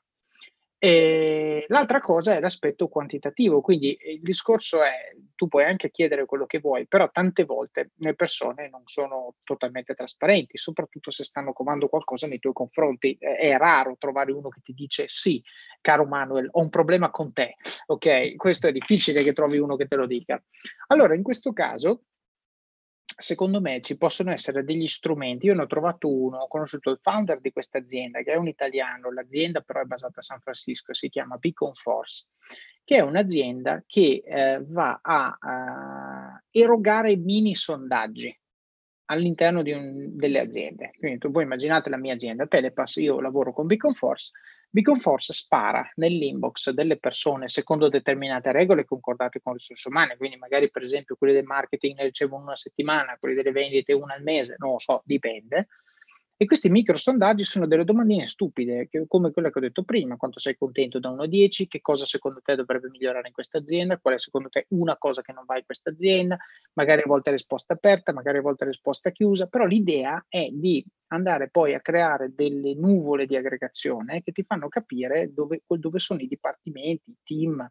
[0.85, 6.45] E l'altra cosa è l'aspetto quantitativo, quindi il discorso è, tu puoi anche chiedere quello
[6.45, 11.87] che vuoi, però tante volte le persone non sono totalmente trasparenti, soprattutto se stanno comando
[11.87, 13.15] qualcosa nei tuoi confronti.
[13.17, 15.41] È raro trovare uno che ti dice sì,
[15.79, 17.55] caro Manuel, ho un problema con te,
[17.85, 18.35] ok?
[18.35, 20.43] Questo è difficile che trovi uno che te lo dica.
[20.87, 22.07] Allora, in questo caso,
[23.17, 25.45] secondo me ci possono essere degli strumenti.
[25.45, 28.47] Io ne ho trovato uno, ho conosciuto il founder di questa azienda, che è un
[28.47, 32.27] italiano, l'azienda però è basata a San Francisco, si chiama Beacon Force,
[32.83, 38.35] che è un'azienda che eh, va a uh, erogare mini sondaggi
[39.05, 40.91] all'interno un, delle aziende.
[40.97, 44.31] Quindi tu voi immaginate la mia azienda, Telepass, io lavoro con Beacon Force,
[44.73, 50.71] Beacon Force spara nell'inbox delle persone secondo determinate regole concordate con risorse umane, quindi magari
[50.71, 54.55] per esempio quelli del marketing ne ricevono una settimana, quelli delle vendite una al mese,
[54.57, 55.67] non lo so, dipende.
[56.35, 60.17] E questi micro sondaggi sono delle domandine stupide, che, come quella che ho detto prima,
[60.17, 63.59] quanto sei contento da 1 a 10, che cosa secondo te dovrebbe migliorare in questa
[63.59, 66.37] azienda, qual è secondo te una cosa che non va in questa azienda,
[66.73, 71.49] magari a volte risposta aperta, magari a volte risposta chiusa, però l'idea è di andare
[71.49, 76.27] poi a creare delle nuvole di aggregazione che ti fanno capire dove, dove sono i
[76.27, 77.65] dipartimenti, i team,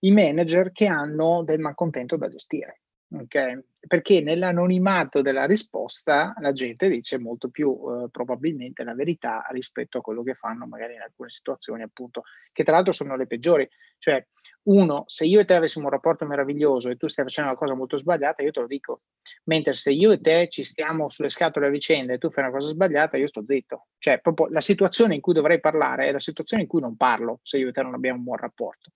[0.00, 2.80] i manager che hanno del malcontento da gestire
[3.20, 3.62] okay?
[3.86, 10.00] perché nell'anonimato della risposta la gente dice molto più eh, probabilmente la verità rispetto a
[10.00, 13.68] quello che fanno magari in alcune situazioni appunto che tra l'altro sono le peggiori.
[13.98, 14.24] Cioè
[14.64, 17.74] uno se io e te avessimo un rapporto meraviglioso e tu stai facendo una cosa
[17.74, 19.02] molto sbagliata io te lo dico.
[19.44, 22.52] Mentre se io e te ci stiamo sulle scatole a vicenda e tu fai una
[22.52, 23.88] cosa sbagliata io sto zitto.
[23.98, 27.40] Cioè proprio la situazione in cui dovrei parlare è la situazione in cui non parlo
[27.42, 28.92] se io e te non abbiamo un buon rapporto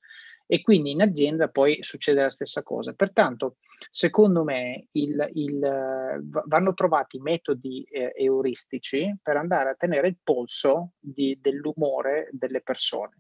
[0.46, 2.92] e quindi in azienda poi succede la stessa cosa.
[2.92, 3.56] Pertanto,
[3.90, 10.92] secondo me, il, il, vanno trovati metodi eh, euristici per andare a tenere il polso
[10.98, 13.18] di, dell'umore delle persone.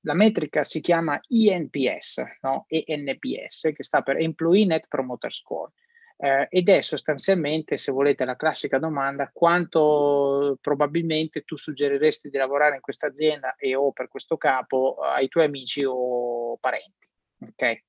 [0.00, 2.66] La metrica si chiama ENPS, no?
[2.68, 5.72] ENPS, che sta per Employee Net Promoter Score.
[6.16, 12.76] Eh, ed è sostanzialmente, se volete, la classica domanda quanto probabilmente tu suggeriresti di lavorare
[12.76, 17.08] in questa azienda e o per questo capo ai tuoi amici o parenti.
[17.40, 17.82] Ok?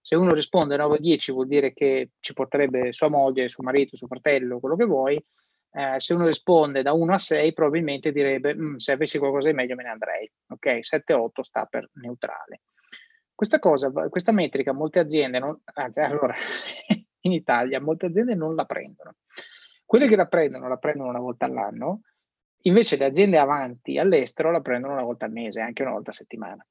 [0.00, 4.60] Se uno risponde 9-10 vuol dire che ci porterebbe sua moglie, suo marito, suo fratello,
[4.60, 5.24] quello che vuoi.
[5.74, 9.54] Eh, se uno risponde da 1 a 6 probabilmente direbbe mm, se avessi qualcosa di
[9.54, 10.30] meglio me ne andrei.
[10.48, 10.80] Ok?
[10.82, 12.62] 7-8 sta per neutrale.
[13.34, 16.34] Questa cosa, questa metrica molte aziende, non, anzi allora
[17.22, 19.16] in Italia molte aziende non la prendono.
[19.84, 22.02] Quelle che la prendono, la prendono una volta all'anno,
[22.62, 26.14] invece le aziende avanti all'estero la prendono una volta al mese, anche una volta a
[26.14, 26.64] settimana.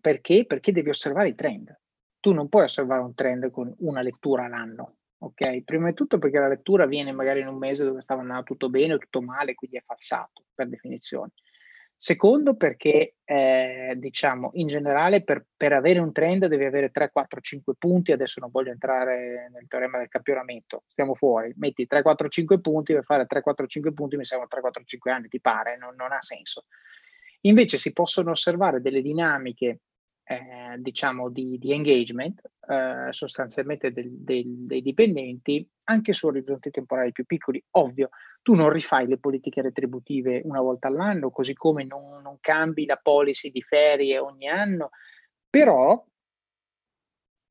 [0.00, 0.46] Perché?
[0.46, 1.76] Perché devi osservare i trend.
[2.20, 5.62] Tu non puoi osservare un trend con una lettura all'anno, ok?
[5.62, 8.68] Prima di tutto perché la lettura viene magari in un mese dove stava andando tutto
[8.68, 11.32] bene o tutto male, quindi è falsato per definizione.
[12.02, 17.40] Secondo perché, eh, diciamo, in generale per, per, avere un trend devi avere 3, 4,
[17.42, 22.28] 5 punti, adesso non voglio entrare nel teorema del campionamento, stiamo fuori, metti 3, 4,
[22.30, 25.42] 5 punti, per fare 3, 4, 5 punti mi servono 3, 4, 5 anni, ti
[25.42, 25.76] pare?
[25.76, 26.64] Non, non ha senso.
[27.42, 29.80] Invece si possono osservare delle dinamiche
[30.30, 37.10] eh, diciamo di, di engagement eh, sostanzialmente del, del, dei dipendenti anche su orizzonti temporali
[37.10, 37.60] più piccoli.
[37.72, 38.10] Ovvio,
[38.40, 43.00] tu non rifai le politiche retributive una volta all'anno, così come non, non cambi la
[43.02, 44.90] policy di ferie ogni anno,
[45.48, 46.00] però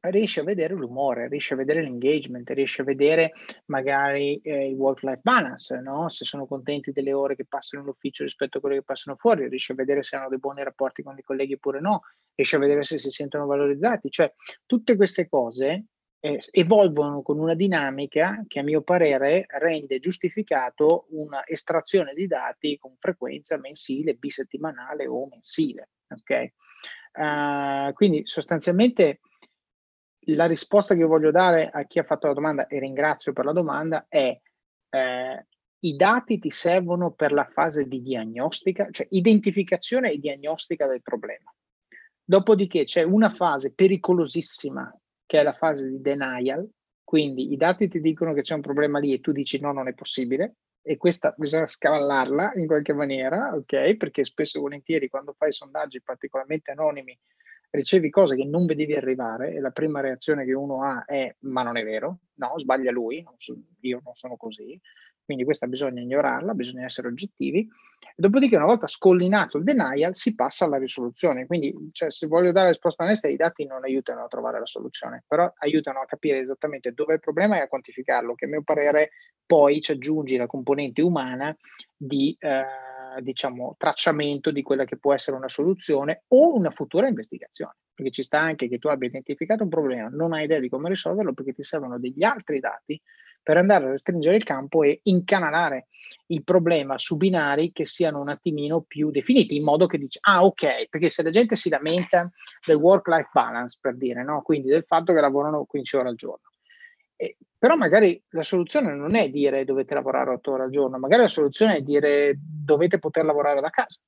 [0.02, 3.34] riesci a vedere l'umore, riesci a vedere l'engagement, riesci a vedere
[3.66, 6.08] magari eh, il work-life balance, no?
[6.10, 9.48] se sono contenti delle ore che passano in ufficio rispetto a quelle che passano fuori,
[9.50, 12.02] riesci a vedere se hanno dei buoni rapporti con i colleghi oppure no,
[12.36, 14.34] riesci a vedere se si sentono valorizzati, cioè
[14.66, 15.86] tutte queste cose
[16.22, 22.78] eh, evolvono con una dinamica che a mio parere rende giustificato una estrazione di dati
[22.78, 25.90] con frequenza mensile, bisettimanale o mensile.
[26.08, 26.54] Okay?
[27.12, 29.20] Uh, quindi sostanzialmente
[30.36, 33.54] la risposta che voglio dare a chi ha fatto la domanda, e ringrazio per la
[33.54, 34.38] domanda, è
[34.90, 35.46] eh,
[35.82, 41.54] i dati ti servono per la fase di diagnostica, cioè identificazione e diagnostica del problema.
[42.24, 44.94] Dopodiché c'è una fase pericolosissima
[45.26, 46.70] che è la fase di denial,
[47.04, 49.88] quindi i dati ti dicono che c'è un problema lì e tu dici no, non
[49.88, 53.96] è possibile, e questa bisogna scavallarla in qualche maniera, ok?
[53.96, 57.18] Perché spesso e volentieri quando fai sondaggi particolarmente anonimi
[57.72, 61.64] ricevi cose che non vedevi arrivare e la prima reazione che uno ha è ma
[61.64, 64.80] non è vero, no, sbaglia lui, non so, io non sono così.
[65.30, 67.68] Quindi questa bisogna ignorarla, bisogna essere oggettivi.
[68.16, 71.46] Dopodiché, una volta scollinato il denial, si passa alla risoluzione.
[71.46, 75.24] Quindi, cioè, se voglio dare risposta onesta, i dati non aiutano a trovare la soluzione,
[75.28, 78.64] però aiutano a capire esattamente dove è il problema e a quantificarlo, che a mio
[78.64, 79.12] parere
[79.46, 81.56] poi ci aggiungi la componente umana
[81.96, 82.36] di...
[82.40, 82.89] Eh,
[83.20, 87.76] diciamo, tracciamento di quella che può essere una soluzione o una futura investigazione.
[87.94, 90.90] Perché ci sta anche che tu abbia identificato un problema, non hai idea di come
[90.90, 93.02] risolverlo perché ti servono degli altri dati
[93.42, 95.88] per andare a restringere il campo e incanalare
[96.28, 100.44] il problema su binari che siano un attimino più definiti, in modo che dici, ah
[100.44, 102.30] ok, perché se la gente si lamenta
[102.66, 104.42] del work-life balance, per dire, no?
[104.42, 106.50] quindi del fatto che lavorano 15 ore al giorno,
[107.16, 111.24] eh, però magari la soluzione non è dire dovete lavorare 8 ore al giorno, magari
[111.24, 114.00] la soluzione è dire dovete poter lavorare da casa.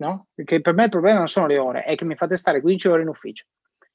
[0.00, 0.26] No?
[0.34, 2.88] Perché per me il problema non sono le ore, è che mi fate stare 15
[2.88, 3.44] ore in ufficio.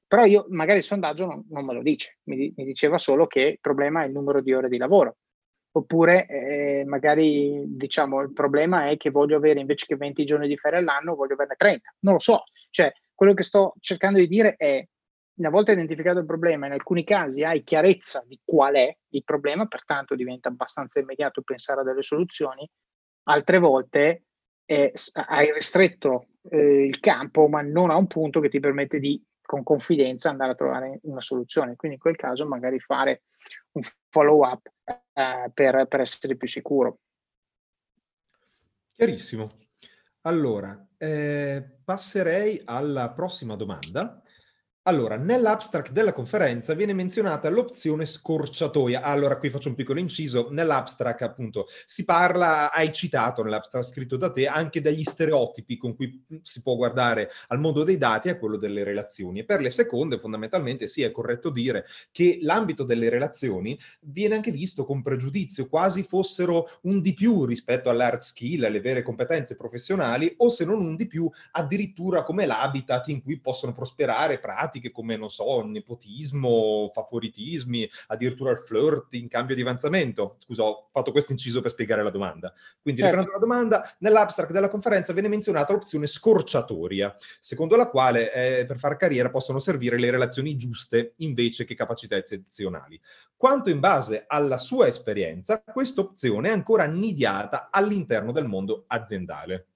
[0.07, 3.41] Però io magari il sondaggio non, non me lo dice, mi, mi, diceva solo che
[3.41, 5.17] il problema è il numero di ore di lavoro.
[5.75, 10.55] Oppure eh, magari diciamo il problema è che voglio avere invece che 20 giorni di
[10.55, 11.95] ferie all'anno, voglio averne 30.
[12.01, 12.43] Non lo so.
[12.69, 14.85] Cioè, quello che sto cercando di dire è
[15.35, 19.65] una volta identificato il problema, in alcuni casi hai chiarezza di qual è il problema,
[19.65, 22.69] pertanto diventa abbastanza immediato pensare a delle soluzioni,
[23.23, 24.25] altre volte
[24.65, 24.93] eh,
[25.27, 29.63] hai ristretto eh, il campo, ma non a un punto che ti permette di con
[29.63, 31.75] confidenza andare a trovare una soluzione.
[31.75, 33.23] Quindi in quel caso magari fare
[33.73, 34.67] un follow up
[35.13, 36.99] eh, per, per essere più sicuro.
[38.93, 39.51] Chiarissimo.
[40.21, 44.21] Allora, eh, passerei alla prossima domanda
[44.85, 49.01] allora, nell'abstract della conferenza viene menzionata l'opzione scorciatoia.
[49.01, 50.49] Allora, qui faccio un piccolo inciso.
[50.51, 56.25] Nell'abstract, appunto, si parla, hai citato nell'abstract scritto da te, anche degli stereotipi con cui
[56.41, 59.39] si può guardare al mondo dei dati e a quello delle relazioni.
[59.39, 64.51] E per le seconde, fondamentalmente, sì, è corretto dire che l'ambito delle relazioni viene anche
[64.51, 70.33] visto con pregiudizio, quasi fossero un di più rispetto all'hard skill, alle vere competenze professionali,
[70.39, 74.91] o se non un di più, addirittura come l'habitat in cui possono prosperare pratiche pratiche
[74.91, 80.37] come, non so, nepotismo, favoritismi, addirittura il flirt in cambio di avanzamento.
[80.39, 82.51] Scusa, ho fatto questo inciso per spiegare la domanda.
[82.81, 83.17] Quindi, certo.
[83.17, 88.79] riprendo la domanda, nell'abstract della conferenza viene menzionata l'opzione scorciatoria, secondo la quale eh, per
[88.79, 92.99] fare carriera possono servire le relazioni giuste invece che capacità eccezionali.
[93.35, 99.67] Quanto in base alla sua esperienza, questa opzione è ancora nidiata all'interno del mondo aziendale.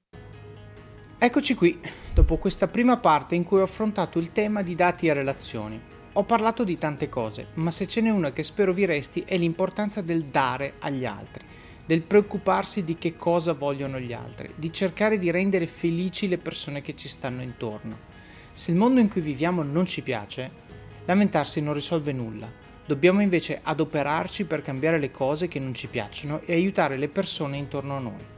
[1.20, 1.80] Eccoci qui,
[2.14, 5.82] dopo questa prima parte in cui ho affrontato il tema di dati e relazioni.
[6.14, 9.36] Ho parlato di tante cose, ma se ce n'è una che spero vi resti è
[9.36, 11.44] l'importanza del dare agli altri,
[11.84, 16.84] del preoccuparsi di che cosa vogliono gli altri, di cercare di rendere felici le persone
[16.84, 17.98] che ci stanno intorno.
[18.54, 20.52] Se il mondo in cui viviamo non ci piace,
[21.06, 22.48] lamentarsi non risolve nulla.
[22.86, 27.58] Dobbiamo invece adoperarci per cambiare le cose che non ci piacciono e aiutare le persone
[27.58, 28.36] intorno a noi.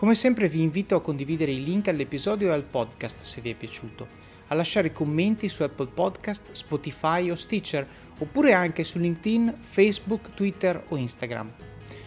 [0.00, 3.54] Come sempre vi invito a condividere i link all'episodio e al podcast se vi è
[3.54, 4.08] piaciuto,
[4.46, 7.86] a lasciare commenti su Apple Podcast, Spotify o Stitcher,
[8.18, 11.52] oppure anche su LinkedIn, Facebook, Twitter o Instagram.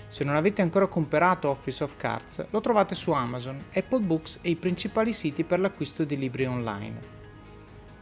[0.07, 4.49] Se non avete ancora comprato Office of Cards, lo trovate su Amazon, Apple Books e
[4.49, 7.21] i principali siti per l'acquisto di libri online.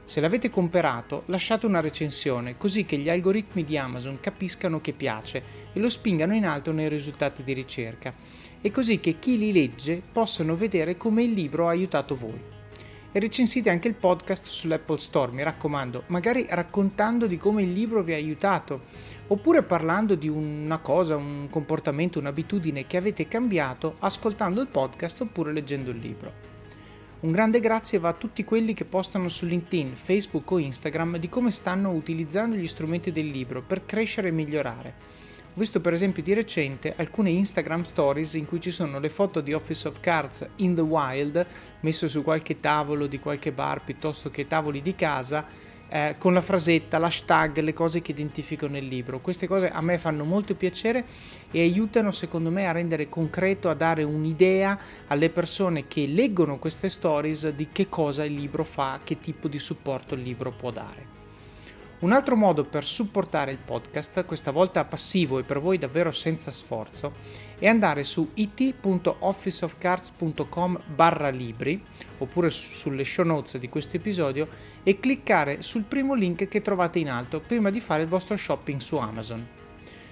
[0.05, 5.43] Se l'avete comprato, lasciate una recensione così che gli algoritmi di Amazon capiscano che piace
[5.73, 8.13] e lo spingano in alto nei risultati di ricerca
[8.61, 12.39] e così che chi li legge possano vedere come il libro ha aiutato voi.
[13.13, 18.03] E recensite anche il podcast sull'Apple Store, mi raccomando, magari raccontando di come il libro
[18.03, 18.83] vi ha aiutato,
[19.27, 25.51] oppure parlando di una cosa, un comportamento, un'abitudine che avete cambiato ascoltando il podcast oppure
[25.51, 26.49] leggendo il libro.
[27.21, 31.29] Un grande grazie va a tutti quelli che postano su LinkedIn, Facebook o Instagram di
[31.29, 35.10] come stanno utilizzando gli strumenti del libro per crescere e migliorare
[35.53, 39.41] ho visto per esempio di recente alcune Instagram stories in cui ci sono le foto
[39.41, 41.45] di Office of Cards in the wild,
[41.81, 45.45] messo su qualche tavolo di qualche bar piuttosto che tavoli di casa,
[45.89, 49.19] eh, con la frasetta, l'hashtag, le cose che identificano il libro.
[49.19, 51.03] Queste cose a me fanno molto piacere
[51.51, 56.87] e aiutano secondo me a rendere concreto, a dare un'idea alle persone che leggono queste
[56.87, 61.10] stories di che cosa il libro fa, che tipo di supporto il libro può dare.
[62.01, 66.49] Un altro modo per supportare il podcast, questa volta passivo e per voi davvero senza
[66.49, 67.13] sforzo,
[67.59, 71.79] è andare su it.officeofcards.com barra libri
[72.17, 74.47] oppure sulle show notes di questo episodio
[74.81, 78.79] e cliccare sul primo link che trovate in alto prima di fare il vostro shopping
[78.79, 79.47] su Amazon.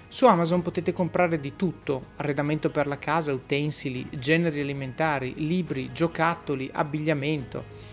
[0.07, 6.69] Su Amazon potete comprare di tutto, arredamento per la casa, utensili, generi alimentari, libri, giocattoli,
[6.71, 7.88] abbigliamento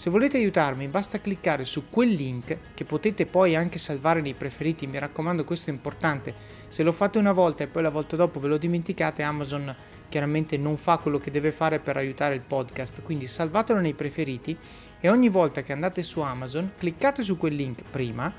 [0.00, 4.86] se volete aiutarmi basta cliccare su quel link che potete poi anche salvare nei preferiti,
[4.86, 6.32] mi raccomando questo è importante,
[6.68, 9.76] se lo fate una volta e poi la volta dopo ve lo dimenticate Amazon
[10.08, 14.56] chiaramente non fa quello che deve fare per aiutare il podcast, quindi salvatelo nei preferiti
[14.98, 18.32] e ogni volta che andate su Amazon cliccate su quel link prima,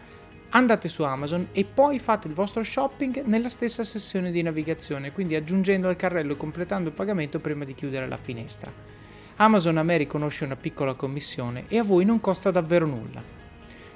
[0.49, 5.36] andate su Amazon e poi fate il vostro shopping nella stessa sessione di navigazione, quindi
[5.36, 9.01] aggiungendo al carrello e completando il pagamento prima di chiudere la finestra.
[9.41, 13.23] Amazon a me riconosce una piccola commissione e a voi non costa davvero nulla.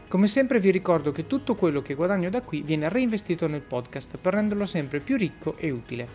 [0.07, 4.17] Come sempre vi ricordo che tutto quello che guadagno da qui viene reinvestito nel podcast
[4.17, 6.07] per renderlo sempre più ricco e utile.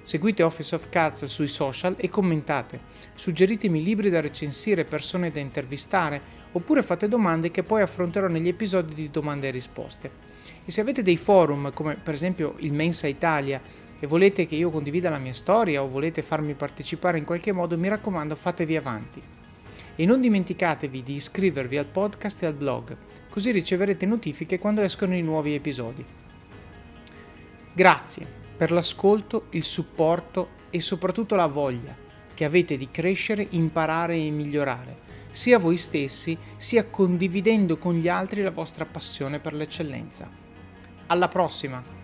[0.00, 2.78] Seguite Office of Cards sui social e commentate.
[3.16, 6.20] Suggeritemi libri da recensire, persone da intervistare,
[6.52, 10.10] oppure fate domande che poi affronterò negli episodi di domande e risposte.
[10.64, 13.60] E se avete dei forum, come per esempio il Mensa Italia,
[13.98, 17.78] e volete che io condivida la mia storia o volete farmi partecipare in qualche modo,
[17.78, 19.22] mi raccomando fatevi avanti.
[19.94, 22.96] E non dimenticatevi di iscrivervi al podcast e al blog,
[23.30, 26.04] così riceverete notifiche quando escono i nuovi episodi.
[27.72, 28.26] Grazie
[28.56, 31.94] per l'ascolto, il supporto e soprattutto la voglia
[32.32, 34.96] che avete di crescere, imparare e migliorare,
[35.30, 40.30] sia voi stessi, sia condividendo con gli altri la vostra passione per l'eccellenza.
[41.06, 41.95] Alla prossima!